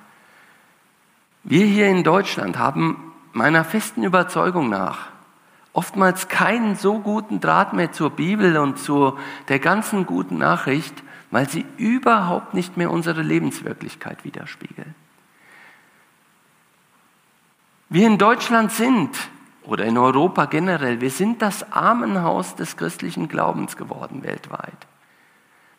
Wir 1.43 1.65
hier 1.65 1.87
in 1.87 2.03
Deutschland 2.03 2.57
haben 2.57 3.13
meiner 3.33 3.65
festen 3.65 4.03
Überzeugung 4.03 4.69
nach 4.69 5.11
oftmals 5.73 6.27
keinen 6.27 6.75
so 6.75 6.99
guten 6.99 7.39
Draht 7.39 7.73
mehr 7.73 7.91
zur 7.91 8.11
Bibel 8.11 8.57
und 8.57 8.77
zu 8.79 9.17
der 9.47 9.59
ganzen 9.59 10.05
guten 10.05 10.37
Nachricht, 10.37 11.03
weil 11.31 11.49
sie 11.49 11.65
überhaupt 11.77 12.53
nicht 12.53 12.77
mehr 12.77 12.91
unsere 12.91 13.21
Lebenswirklichkeit 13.21 14.23
widerspiegeln. 14.23 14.93
Wir 17.89 18.07
in 18.07 18.17
Deutschland 18.17 18.71
sind, 18.71 19.09
oder 19.63 19.85
in 19.85 19.97
Europa 19.97 20.45
generell, 20.45 21.01
wir 21.01 21.11
sind 21.11 21.41
das 21.41 21.71
Armenhaus 21.71 22.55
des 22.55 22.77
christlichen 22.77 23.27
Glaubens 23.27 23.77
geworden 23.77 24.23
weltweit. 24.23 24.87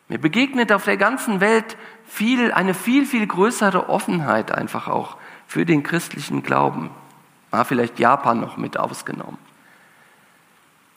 Mir 0.07 0.19
begegnet 0.19 0.71
auf 0.71 0.85
der 0.85 0.97
ganzen 0.97 1.41
Welt 1.41 1.77
viel, 2.05 2.51
eine 2.51 2.73
viel, 2.73 3.05
viel 3.05 3.27
größere 3.27 3.89
Offenheit 3.89 4.51
einfach 4.51 4.87
auch 4.87 5.17
für 5.47 5.65
den 5.65 5.83
christlichen 5.83 6.43
Glauben. 6.43 6.91
War 7.51 7.65
vielleicht 7.65 7.99
Japan 7.99 8.39
noch 8.39 8.57
mit 8.57 8.77
ausgenommen. 8.77 9.37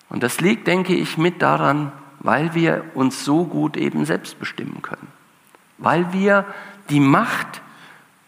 Und 0.08 0.22
das 0.22 0.40
liegt, 0.40 0.66
denke 0.66 0.94
ich, 0.94 1.18
mit 1.18 1.42
daran, 1.42 1.92
weil 2.20 2.54
wir 2.54 2.84
uns 2.94 3.24
so 3.24 3.44
gut 3.44 3.76
eben 3.76 4.04
selbst 4.04 4.38
bestimmen 4.38 4.82
können. 4.82 5.08
Weil 5.78 6.12
wir 6.12 6.44
die 6.90 7.00
Macht, 7.00 7.62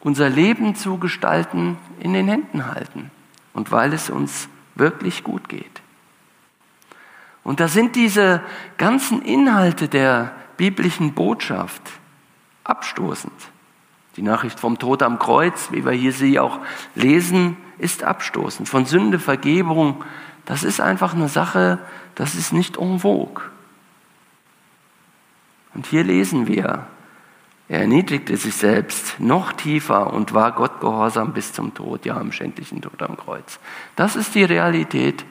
unser 0.01 0.29
Leben 0.29 0.74
zu 0.74 0.98
gestalten, 0.98 1.77
in 2.01 2.12
den 2.12 2.29
Händen 2.29 2.66
halten. 2.66 3.11
Und 3.53 3.72
weil 3.72 3.92
es 3.92 4.11
uns 4.11 4.48
wirklich 4.74 5.24
gut 5.24 5.48
geht. 5.48 5.83
Und 7.42 7.61
da 7.61 7.68
sind 7.68 7.96
diese 7.96 8.42
ganzen 8.77 9.22
Inhalte 9.22 9.88
der 9.88 10.33
biblischen 10.57 11.14
Botschaft 11.14 11.83
abstoßend. 12.64 13.33
Die 14.16 14.22
Nachricht 14.22 14.61
vom 14.61 14.79
Tod 14.79 15.03
am 15.03 15.18
Kreuz, 15.18 15.68
wie 15.70 15.85
wir 15.85 15.92
hier 15.92 16.12
sie 16.12 16.38
auch 16.38 16.59
lesen, 16.94 17.57
ist 17.79 18.05
abstoßend. 18.05 18.68
Von 18.68 18.85
Sünde, 18.85 19.18
Vergebung, 19.18 20.05
das 20.44 20.62
ist 20.62 20.81
einfach 20.81 21.14
eine 21.14 21.29
Sache, 21.29 21.79
das 22.16 22.35
ist 22.35 22.53
nicht 22.53 22.77
en 22.77 22.98
vogue. 22.98 23.42
Und 25.74 25.87
hier 25.87 26.04
lesen 26.04 26.46
wir, 26.46 26.87
er 27.68 27.81
erniedrigte 27.81 28.37
sich 28.37 28.54
selbst 28.54 29.20
noch 29.20 29.52
tiefer 29.52 30.12
und 30.12 30.33
war 30.33 30.52
Gott 30.52 30.81
gehorsam 30.81 31.35
bis 31.35 31.52
zum 31.52 31.74
Tod, 31.74 32.07
ja, 32.07 32.18
im 32.18 32.33
schändlichen 32.33 32.81
Tod 32.81 33.02
am 33.02 33.16
Kreuz. 33.16 33.59
Das 33.94 34.16
ist 34.16 34.35
die 34.35 34.44
Realität, 34.44 35.24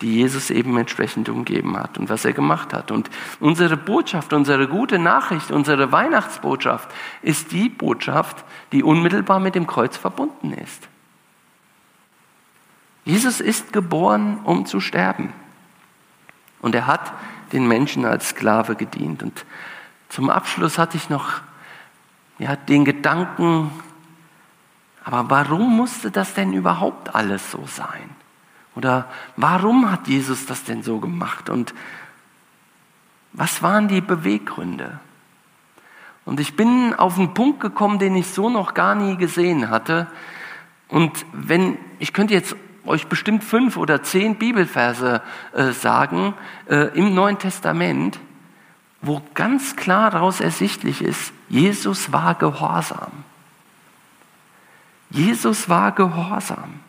die 0.00 0.16
Jesus 0.16 0.50
eben 0.50 0.76
entsprechend 0.76 1.28
umgeben 1.28 1.78
hat 1.78 1.98
und 1.98 2.08
was 2.08 2.24
er 2.24 2.32
gemacht 2.32 2.72
hat. 2.72 2.90
Und 2.90 3.10
unsere 3.40 3.76
Botschaft, 3.76 4.32
unsere 4.32 4.68
gute 4.68 4.98
Nachricht, 4.98 5.50
unsere 5.50 5.92
Weihnachtsbotschaft 5.92 6.90
ist 7.20 7.52
die 7.52 7.68
Botschaft, 7.68 8.44
die 8.72 8.82
unmittelbar 8.82 9.38
mit 9.38 9.54
dem 9.54 9.66
Kreuz 9.66 9.96
verbunden 9.96 10.52
ist. 10.54 10.88
Jesus 13.04 13.40
ist 13.40 13.72
geboren, 13.72 14.40
um 14.44 14.66
zu 14.66 14.80
sterben. 14.80 15.32
Und 16.60 16.74
er 16.74 16.86
hat 16.86 17.12
den 17.52 17.66
Menschen 17.66 18.04
als 18.04 18.30
Sklave 18.30 18.76
gedient. 18.76 19.22
Und 19.22 19.44
zum 20.12 20.28
Abschluss 20.28 20.76
hatte 20.76 20.98
ich 20.98 21.08
noch 21.08 21.40
ja, 22.38 22.54
den 22.54 22.84
Gedanken, 22.84 23.70
aber 25.02 25.30
warum 25.30 25.74
musste 25.74 26.10
das 26.10 26.34
denn 26.34 26.52
überhaupt 26.52 27.14
alles 27.14 27.50
so 27.50 27.64
sein? 27.66 28.10
Oder 28.74 29.08
warum 29.36 29.90
hat 29.90 30.08
Jesus 30.08 30.44
das 30.44 30.64
denn 30.64 30.82
so 30.82 31.00
gemacht? 31.00 31.48
Und 31.48 31.72
was 33.32 33.62
waren 33.62 33.88
die 33.88 34.02
Beweggründe? 34.02 35.00
Und 36.26 36.40
ich 36.40 36.56
bin 36.56 36.92
auf 36.94 37.18
einen 37.18 37.32
Punkt 37.32 37.60
gekommen, 37.60 37.98
den 37.98 38.14
ich 38.14 38.26
so 38.28 38.50
noch 38.50 38.74
gar 38.74 38.94
nie 38.94 39.16
gesehen 39.16 39.70
hatte. 39.70 40.08
Und 40.88 41.24
wenn, 41.32 41.78
ich 41.98 42.12
könnte 42.12 42.34
jetzt 42.34 42.54
euch 42.84 43.06
bestimmt 43.06 43.44
fünf 43.44 43.78
oder 43.78 44.02
zehn 44.02 44.36
Bibelverse 44.36 45.22
äh, 45.54 45.72
sagen 45.72 46.34
äh, 46.68 46.96
im 46.98 47.14
Neuen 47.14 47.38
Testament, 47.38 48.20
wo 49.02 49.20
ganz 49.34 49.76
klar 49.76 50.10
daraus 50.10 50.40
ersichtlich 50.40 51.02
ist, 51.02 51.32
Jesus 51.48 52.12
war 52.12 52.36
gehorsam. 52.36 53.24
Jesus 55.10 55.68
war 55.68 55.92
gehorsam. 55.92 56.80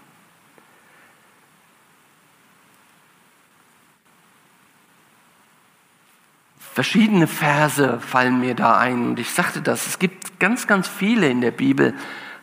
Verschiedene 6.60 7.28
Verse 7.28 8.00
fallen 8.00 8.40
mir 8.40 8.56
da 8.56 8.78
ein 8.78 9.10
und 9.10 9.20
ich 9.20 9.32
sagte 9.32 9.62
das, 9.62 9.86
es 9.86 10.00
gibt 10.00 10.40
ganz, 10.40 10.66
ganz 10.66 10.88
viele 10.88 11.30
in 11.30 11.42
der 11.42 11.52
Bibel. 11.52 11.94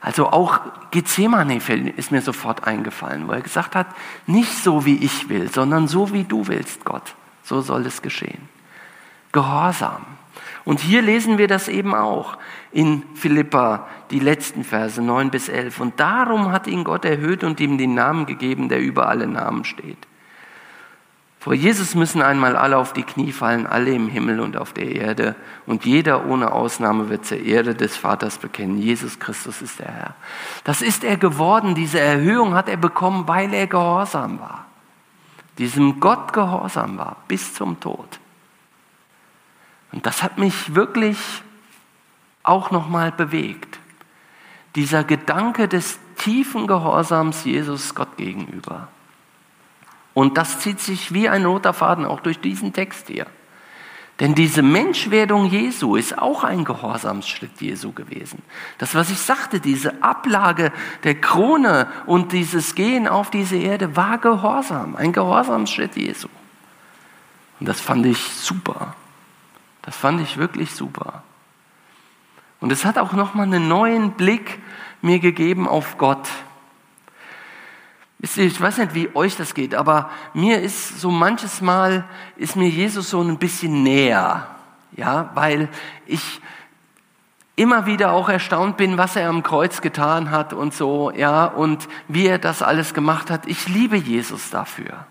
Also 0.00 0.30
auch 0.30 0.60
Gethsemane 0.92 1.56
ist 1.96 2.12
mir 2.12 2.22
sofort 2.22 2.64
eingefallen, 2.64 3.26
wo 3.28 3.32
er 3.32 3.40
gesagt 3.40 3.74
hat, 3.74 3.86
nicht 4.26 4.56
so 4.62 4.84
wie 4.84 4.96
ich 4.96 5.28
will, 5.28 5.50
sondern 5.50 5.88
so 5.88 6.12
wie 6.12 6.24
du 6.24 6.46
willst, 6.46 6.84
Gott. 6.84 7.14
So 7.42 7.60
soll 7.60 7.86
es 7.86 8.02
geschehen. 8.02 8.48
Gehorsam. 9.32 10.04
Und 10.64 10.80
hier 10.80 11.02
lesen 11.02 11.38
wir 11.38 11.48
das 11.48 11.68
eben 11.68 11.94
auch 11.94 12.36
in 12.72 13.02
Philippa, 13.14 13.88
die 14.10 14.20
letzten 14.20 14.64
Verse 14.64 15.00
9 15.00 15.30
bis 15.30 15.48
11. 15.48 15.80
Und 15.80 15.98
darum 16.00 16.52
hat 16.52 16.66
ihn 16.66 16.84
Gott 16.84 17.04
erhöht 17.04 17.44
und 17.44 17.60
ihm 17.60 17.78
den 17.78 17.94
Namen 17.94 18.26
gegeben, 18.26 18.68
der 18.68 18.80
über 18.80 19.08
alle 19.08 19.26
Namen 19.26 19.64
steht 19.64 20.06
vor 21.40 21.54
Jesus 21.54 21.94
müssen 21.94 22.20
einmal 22.20 22.54
alle 22.54 22.76
auf 22.76 22.92
die 22.92 23.02
Knie 23.02 23.32
fallen, 23.32 23.66
alle 23.66 23.92
im 23.92 24.08
Himmel 24.08 24.40
und 24.40 24.58
auf 24.58 24.74
der 24.74 24.94
Erde. 24.94 25.34
Und 25.64 25.86
jeder 25.86 26.26
ohne 26.26 26.52
Ausnahme 26.52 27.08
wird 27.08 27.24
zur 27.24 27.38
Ehre 27.38 27.74
des 27.74 27.96
Vaters 27.96 28.36
bekennen. 28.36 28.76
Jesus 28.76 29.18
Christus 29.18 29.62
ist 29.62 29.78
der 29.78 29.88
Herr. 29.88 30.14
Das 30.64 30.82
ist 30.82 31.02
er 31.02 31.16
geworden. 31.16 31.74
Diese 31.74 31.98
Erhöhung 31.98 32.52
hat 32.52 32.68
er 32.68 32.76
bekommen, 32.76 33.26
weil 33.26 33.54
er 33.54 33.66
gehorsam 33.66 34.38
war. 34.38 34.66
Diesem 35.56 35.98
Gott 35.98 36.34
gehorsam 36.34 36.98
war 36.98 37.16
bis 37.26 37.54
zum 37.54 37.80
Tod. 37.80 38.19
Und 39.92 40.06
das 40.06 40.22
hat 40.22 40.38
mich 40.38 40.74
wirklich 40.74 41.18
auch 42.42 42.70
nochmal 42.70 43.12
bewegt. 43.12 43.78
Dieser 44.76 45.04
Gedanke 45.04 45.68
des 45.68 45.98
tiefen 46.16 46.66
Gehorsams 46.66 47.44
Jesus 47.44 47.94
Gott 47.94 48.16
gegenüber. 48.16 48.88
Und 50.14 50.38
das 50.38 50.60
zieht 50.60 50.80
sich 50.80 51.12
wie 51.12 51.28
ein 51.28 51.44
roter 51.44 51.72
Faden 51.72 52.04
auch 52.04 52.20
durch 52.20 52.40
diesen 52.40 52.72
Text 52.72 53.08
hier. 53.08 53.26
Denn 54.20 54.34
diese 54.34 54.60
Menschwerdung 54.60 55.46
Jesu 55.46 55.96
ist 55.96 56.18
auch 56.18 56.44
ein 56.44 56.64
Gehorsamsschritt 56.64 57.58
Jesu 57.60 57.92
gewesen. 57.92 58.42
Das, 58.76 58.94
was 58.94 59.10
ich 59.10 59.18
sagte, 59.18 59.60
diese 59.60 60.02
Ablage 60.02 60.72
der 61.04 61.18
Krone 61.18 61.88
und 62.04 62.32
dieses 62.32 62.74
Gehen 62.74 63.08
auf 63.08 63.30
diese 63.30 63.56
Erde 63.56 63.96
war 63.96 64.18
Gehorsam, 64.18 64.94
ein 64.94 65.14
Gehorsamsschritt 65.14 65.96
Jesu. 65.96 66.28
Und 67.60 67.68
das 67.68 67.80
fand 67.80 68.04
ich 68.04 68.18
super. 68.18 68.94
Das 69.82 69.96
fand 69.96 70.20
ich 70.20 70.36
wirklich 70.36 70.74
super. 70.74 71.22
Und 72.60 72.70
es 72.72 72.84
hat 72.84 72.98
auch 72.98 73.12
nochmal 73.12 73.46
einen 73.46 73.68
neuen 73.68 74.12
Blick 74.12 74.60
mir 75.02 75.18
gegeben 75.18 75.66
auf 75.66 75.96
Gott. 75.96 76.28
Ich 78.22 78.60
weiß 78.60 78.78
nicht, 78.78 78.94
wie 78.94 79.14
euch 79.14 79.36
das 79.36 79.54
geht, 79.54 79.74
aber 79.74 80.10
mir 80.34 80.60
ist 80.60 81.00
so 81.00 81.10
manches 81.10 81.62
Mal, 81.62 82.04
ist 82.36 82.54
mir 82.54 82.68
Jesus 82.68 83.08
so 83.08 83.22
ein 83.22 83.38
bisschen 83.38 83.82
näher. 83.82 84.46
Ja, 84.92 85.30
weil 85.34 85.68
ich 86.04 86.42
immer 87.56 87.86
wieder 87.86 88.12
auch 88.12 88.28
erstaunt 88.28 88.76
bin, 88.76 88.98
was 88.98 89.16
er 89.16 89.28
am 89.28 89.42
Kreuz 89.42 89.80
getan 89.80 90.30
hat 90.30 90.52
und 90.52 90.74
so, 90.74 91.10
ja, 91.10 91.46
und 91.46 91.88
wie 92.08 92.26
er 92.26 92.38
das 92.38 92.62
alles 92.62 92.92
gemacht 92.92 93.30
hat. 93.30 93.46
Ich 93.46 93.68
liebe 93.68 93.96
Jesus 93.96 94.50
dafür. 94.50 95.06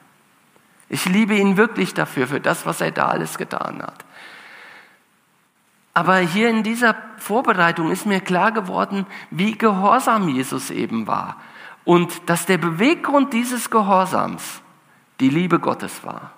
Ich 0.87 1.05
liebe 1.05 1.35
ihn 1.35 1.57
wirklich 1.57 1.93
dafür, 1.93 2.27
für 2.27 2.39
das, 2.39 2.65
was 2.65 2.81
er 2.81 2.91
da 2.91 3.07
alles 3.07 3.37
getan 3.37 3.81
hat. 3.81 4.05
Aber 5.99 6.19
hier 6.19 6.49
in 6.49 6.63
dieser 6.63 6.95
Vorbereitung 7.17 7.91
ist 7.91 8.05
mir 8.05 8.21
klar 8.21 8.53
geworden, 8.53 9.05
wie 9.31 9.57
gehorsam 9.57 10.29
Jesus 10.29 10.71
eben 10.71 11.07
war 11.07 11.35
und 11.83 12.29
dass 12.29 12.45
der 12.45 12.57
Beweggrund 12.57 13.33
dieses 13.33 13.69
Gehorsams 13.69 14.61
die 15.19 15.27
Liebe 15.27 15.59
Gottes 15.59 16.05
war. 16.05 16.31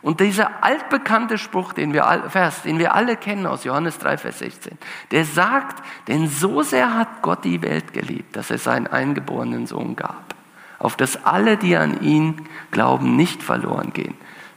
Und 0.00 0.20
dieser 0.20 0.64
altbekannte 0.64 1.36
Spruch, 1.36 1.74
den 1.74 1.92
wir, 1.92 2.24
Vers, 2.30 2.62
den 2.62 2.78
wir 2.78 2.94
alle 2.94 3.18
kennen 3.18 3.46
aus 3.46 3.64
Johannes 3.64 3.98
3, 3.98 4.16
Vers 4.16 4.38
16, 4.38 4.78
der 5.10 5.26
sagt, 5.26 5.82
denn 6.08 6.26
so 6.26 6.62
sehr 6.62 6.94
hat 6.94 7.20
Gott 7.20 7.44
die 7.44 7.60
Welt 7.60 7.92
geliebt, 7.92 8.34
dass 8.34 8.50
er 8.50 8.56
seinen 8.56 8.86
eingeborenen 8.86 9.66
Sohn 9.66 9.96
gab, 9.96 10.34
auf 10.78 10.96
dass 10.96 11.26
alle, 11.26 11.58
die 11.58 11.76
an 11.76 12.00
ihn 12.00 12.48
glauben, 12.70 13.16
nicht 13.16 13.42
verloren 13.42 13.92
gehen, 13.92 14.14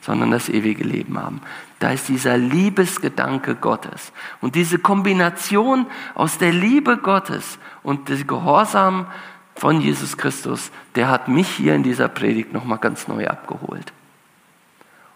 sondern 0.08 0.32
das 0.32 0.48
ewige 0.48 0.86
Leben 0.86 1.22
haben. 1.22 1.42
Da 1.80 1.92
ist 1.92 2.08
dieser 2.08 2.38
Liebesgedanke 2.38 3.56
Gottes. 3.56 4.14
Und 4.40 4.56
diese 4.56 4.80
Kombination 4.80 5.86
aus 6.16 6.38
der 6.38 6.54
Liebe 6.54 6.96
Gottes 6.96 7.60
und 7.84 8.08
dem 8.08 8.26
Gehorsam 8.26 9.08
von 9.56 9.82
Jesus 9.82 10.16
Christus, 10.16 10.72
der 10.96 11.10
hat 11.10 11.28
mich 11.28 11.50
hier 11.50 11.76
in 11.76 11.84
dieser 11.84 12.08
Predigt 12.08 12.54
nochmal 12.54 12.78
ganz 12.78 13.10
neu 13.10 13.28
abgeholt. 13.28 13.92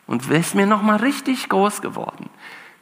Und 0.07 0.29
ist 0.29 0.55
mir 0.55 0.65
nochmal 0.65 0.97
richtig 0.97 1.47
groß 1.47 1.81
geworden. 1.81 2.29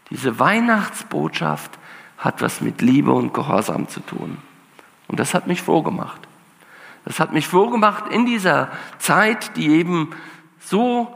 Diese 0.10 0.40
Weihnachtsbotschaft 0.40 1.78
hat 2.18 2.42
was 2.42 2.60
mit 2.60 2.82
Liebe 2.82 3.12
und 3.12 3.36
Gehorsam 3.36 3.88
zu 3.88 4.00
tun. 4.00 4.40
Und 5.08 5.20
das 5.20 5.36
hat 5.36 5.46
mich 5.46 5.62
froh 5.62 5.84
gemacht. 5.84 6.22
Das 7.06 7.20
hat 7.20 7.34
mich 7.34 7.48
froh 7.48 7.70
gemacht 7.70 8.06
in 8.10 8.26
dieser 8.26 8.70
Zeit, 8.98 9.56
die 9.58 9.68
eben 9.68 10.10
so 10.60 11.16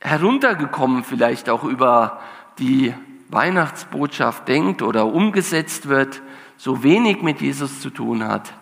heruntergekommen 0.00 1.04
vielleicht 1.04 1.48
auch 1.48 1.64
über 1.64 2.20
die 2.58 2.94
Weihnachtsbotschaft 3.28 4.48
denkt 4.48 4.82
oder 4.82 5.06
umgesetzt 5.06 5.88
wird, 5.88 6.22
so 6.56 6.82
wenig 6.82 7.22
mit 7.22 7.40
Jesus 7.40 7.80
zu 7.80 7.90
tun 7.90 8.26
hat. 8.26 8.52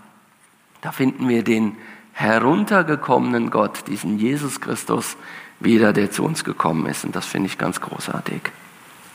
Da 0.82 0.92
finden 0.92 1.28
wir 1.28 1.42
den 1.42 1.76
heruntergekommenen 2.12 3.50
Gott, 3.50 3.86
diesen 3.86 4.18
Jesus 4.18 4.60
Christus, 4.60 5.16
wieder, 5.60 5.92
der 5.92 6.10
zu 6.10 6.24
uns 6.24 6.44
gekommen 6.44 6.86
ist. 6.86 7.04
Und 7.04 7.16
das 7.16 7.26
finde 7.26 7.48
ich 7.48 7.58
ganz 7.58 7.80
großartig. 7.80 8.42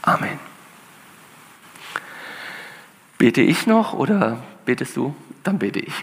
Amen. 0.01 0.39
Bete 3.17 3.41
ich 3.41 3.67
noch 3.67 3.93
oder 3.93 4.41
betest 4.65 4.97
du? 4.97 5.15
Dann 5.43 5.60
bete 5.60 5.79
ich. 5.79 5.93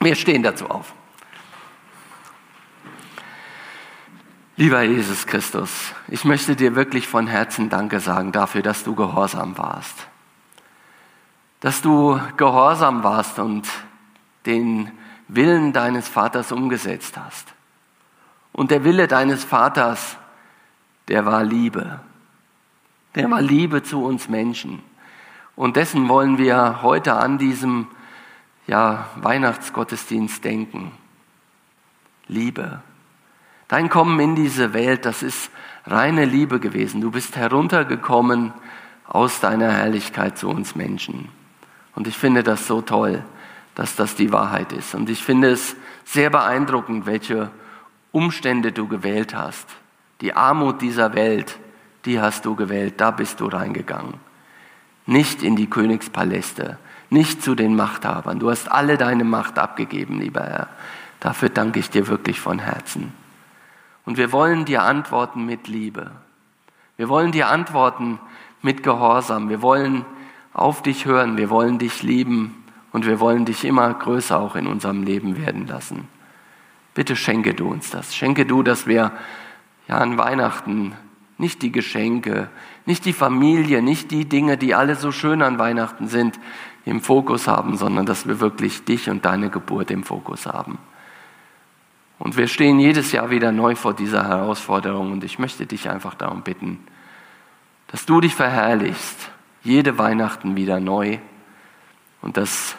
Wir 0.00 0.16
stehen 0.16 0.42
dazu 0.42 0.68
auf. 0.68 0.92
Lieber 4.56 4.82
Jesus 4.82 5.26
Christus, 5.26 5.92
ich 6.06 6.24
möchte 6.24 6.54
dir 6.54 6.76
wirklich 6.76 7.08
von 7.08 7.26
Herzen 7.26 7.70
Danke 7.70 7.98
sagen 7.98 8.30
dafür, 8.30 8.62
dass 8.62 8.84
du 8.84 8.94
gehorsam 8.94 9.58
warst. 9.58 10.06
Dass 11.58 11.82
du 11.82 12.20
gehorsam 12.36 13.02
warst 13.02 13.40
und 13.40 13.68
den 14.46 14.92
Willen 15.26 15.72
deines 15.72 16.06
Vaters 16.06 16.52
umgesetzt 16.52 17.16
hast. 17.16 17.52
Und 18.52 18.70
der 18.70 18.84
Wille 18.84 19.08
deines 19.08 19.42
Vaters, 19.42 20.16
der 21.08 21.26
war 21.26 21.42
Liebe. 21.42 21.98
Der 23.16 23.28
war 23.32 23.42
Liebe 23.42 23.82
zu 23.82 24.04
uns 24.04 24.28
Menschen. 24.28 24.84
Und 25.56 25.74
dessen 25.74 26.08
wollen 26.08 26.38
wir 26.38 26.80
heute 26.82 27.14
an 27.14 27.38
diesem 27.38 27.88
ja, 28.68 29.08
Weihnachtsgottesdienst 29.16 30.44
denken. 30.44 30.92
Liebe. 32.28 32.82
Dein 33.74 33.88
Kommen 33.88 34.20
in 34.20 34.36
diese 34.36 34.72
Welt, 34.72 35.04
das 35.04 35.24
ist 35.24 35.50
reine 35.84 36.26
Liebe 36.26 36.60
gewesen. 36.60 37.00
Du 37.00 37.10
bist 37.10 37.34
heruntergekommen 37.34 38.52
aus 39.04 39.40
deiner 39.40 39.72
Herrlichkeit 39.72 40.38
zu 40.38 40.48
uns 40.48 40.76
Menschen. 40.76 41.28
Und 41.96 42.06
ich 42.06 42.16
finde 42.16 42.44
das 42.44 42.68
so 42.68 42.82
toll, 42.82 43.24
dass 43.74 43.96
das 43.96 44.14
die 44.14 44.30
Wahrheit 44.30 44.70
ist. 44.70 44.94
Und 44.94 45.10
ich 45.10 45.24
finde 45.24 45.50
es 45.50 45.74
sehr 46.04 46.30
beeindruckend, 46.30 47.06
welche 47.06 47.50
Umstände 48.12 48.70
du 48.70 48.86
gewählt 48.86 49.34
hast. 49.34 49.66
Die 50.20 50.36
Armut 50.36 50.80
dieser 50.80 51.14
Welt, 51.14 51.58
die 52.04 52.20
hast 52.20 52.44
du 52.44 52.54
gewählt, 52.54 52.94
da 52.98 53.10
bist 53.10 53.40
du 53.40 53.46
reingegangen. 53.46 54.14
Nicht 55.04 55.42
in 55.42 55.56
die 55.56 55.68
Königspaläste, 55.68 56.78
nicht 57.10 57.42
zu 57.42 57.56
den 57.56 57.74
Machthabern. 57.74 58.38
Du 58.38 58.50
hast 58.50 58.70
alle 58.70 58.96
deine 58.96 59.24
Macht 59.24 59.58
abgegeben, 59.58 60.20
lieber 60.20 60.44
Herr. 60.44 60.68
Dafür 61.18 61.48
danke 61.48 61.80
ich 61.80 61.90
dir 61.90 62.06
wirklich 62.06 62.38
von 62.38 62.60
Herzen. 62.60 63.23
Und 64.04 64.18
wir 64.18 64.32
wollen 64.32 64.64
dir 64.64 64.82
antworten 64.82 65.46
mit 65.46 65.68
Liebe. 65.68 66.10
Wir 66.96 67.08
wollen 67.08 67.32
dir 67.32 67.48
antworten 67.48 68.18
mit 68.62 68.82
Gehorsam. 68.82 69.48
Wir 69.48 69.62
wollen 69.62 70.04
auf 70.52 70.82
dich 70.82 71.06
hören. 71.06 71.36
Wir 71.36 71.50
wollen 71.50 71.78
dich 71.78 72.02
lieben. 72.02 72.64
Und 72.92 73.06
wir 73.06 73.18
wollen 73.18 73.44
dich 73.44 73.64
immer 73.64 73.92
größer 73.92 74.38
auch 74.38 74.56
in 74.56 74.66
unserem 74.66 75.02
Leben 75.02 75.36
werden 75.36 75.66
lassen. 75.66 76.08
Bitte 76.94 77.16
schenke 77.16 77.54
du 77.54 77.68
uns 77.68 77.90
das. 77.90 78.14
Schenke 78.14 78.46
du, 78.46 78.62
dass 78.62 78.86
wir 78.86 79.12
ja 79.88 79.98
an 79.98 80.16
Weihnachten 80.16 80.94
nicht 81.36 81.62
die 81.62 81.72
Geschenke, 81.72 82.48
nicht 82.86 83.04
die 83.04 83.12
Familie, 83.12 83.82
nicht 83.82 84.10
die 84.12 84.28
Dinge, 84.28 84.56
die 84.56 84.74
alle 84.74 84.94
so 84.94 85.10
schön 85.10 85.42
an 85.42 85.58
Weihnachten 85.58 86.06
sind, 86.06 86.38
im 86.84 87.00
Fokus 87.00 87.48
haben, 87.48 87.76
sondern 87.76 88.06
dass 88.06 88.28
wir 88.28 88.40
wirklich 88.40 88.84
dich 88.84 89.10
und 89.10 89.24
deine 89.24 89.50
Geburt 89.50 89.90
im 89.90 90.04
Fokus 90.04 90.46
haben. 90.46 90.78
Und 92.24 92.38
wir 92.38 92.48
stehen 92.48 92.80
jedes 92.80 93.12
Jahr 93.12 93.28
wieder 93.28 93.52
neu 93.52 93.74
vor 93.74 93.92
dieser 93.92 94.26
Herausforderung 94.26 95.12
und 95.12 95.24
ich 95.24 95.38
möchte 95.38 95.66
dich 95.66 95.90
einfach 95.90 96.14
darum 96.14 96.40
bitten, 96.40 96.78
dass 97.88 98.06
du 98.06 98.22
dich 98.22 98.34
verherrlichst, 98.34 99.28
jede 99.62 99.98
Weihnachten 99.98 100.56
wieder 100.56 100.80
neu 100.80 101.18
und 102.22 102.38
dass 102.38 102.76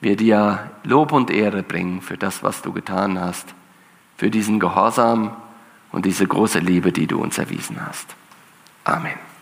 wir 0.00 0.16
dir 0.16 0.70
Lob 0.82 1.12
und 1.12 1.30
Ehre 1.30 1.62
bringen 1.62 2.00
für 2.00 2.16
das, 2.16 2.42
was 2.42 2.62
du 2.62 2.72
getan 2.72 3.20
hast, 3.20 3.54
für 4.16 4.30
diesen 4.30 4.58
Gehorsam 4.60 5.36
und 5.92 6.06
diese 6.06 6.26
große 6.26 6.60
Liebe, 6.60 6.90
die 6.90 7.06
du 7.06 7.20
uns 7.20 7.36
erwiesen 7.36 7.84
hast. 7.86 8.16
Amen. 8.84 9.33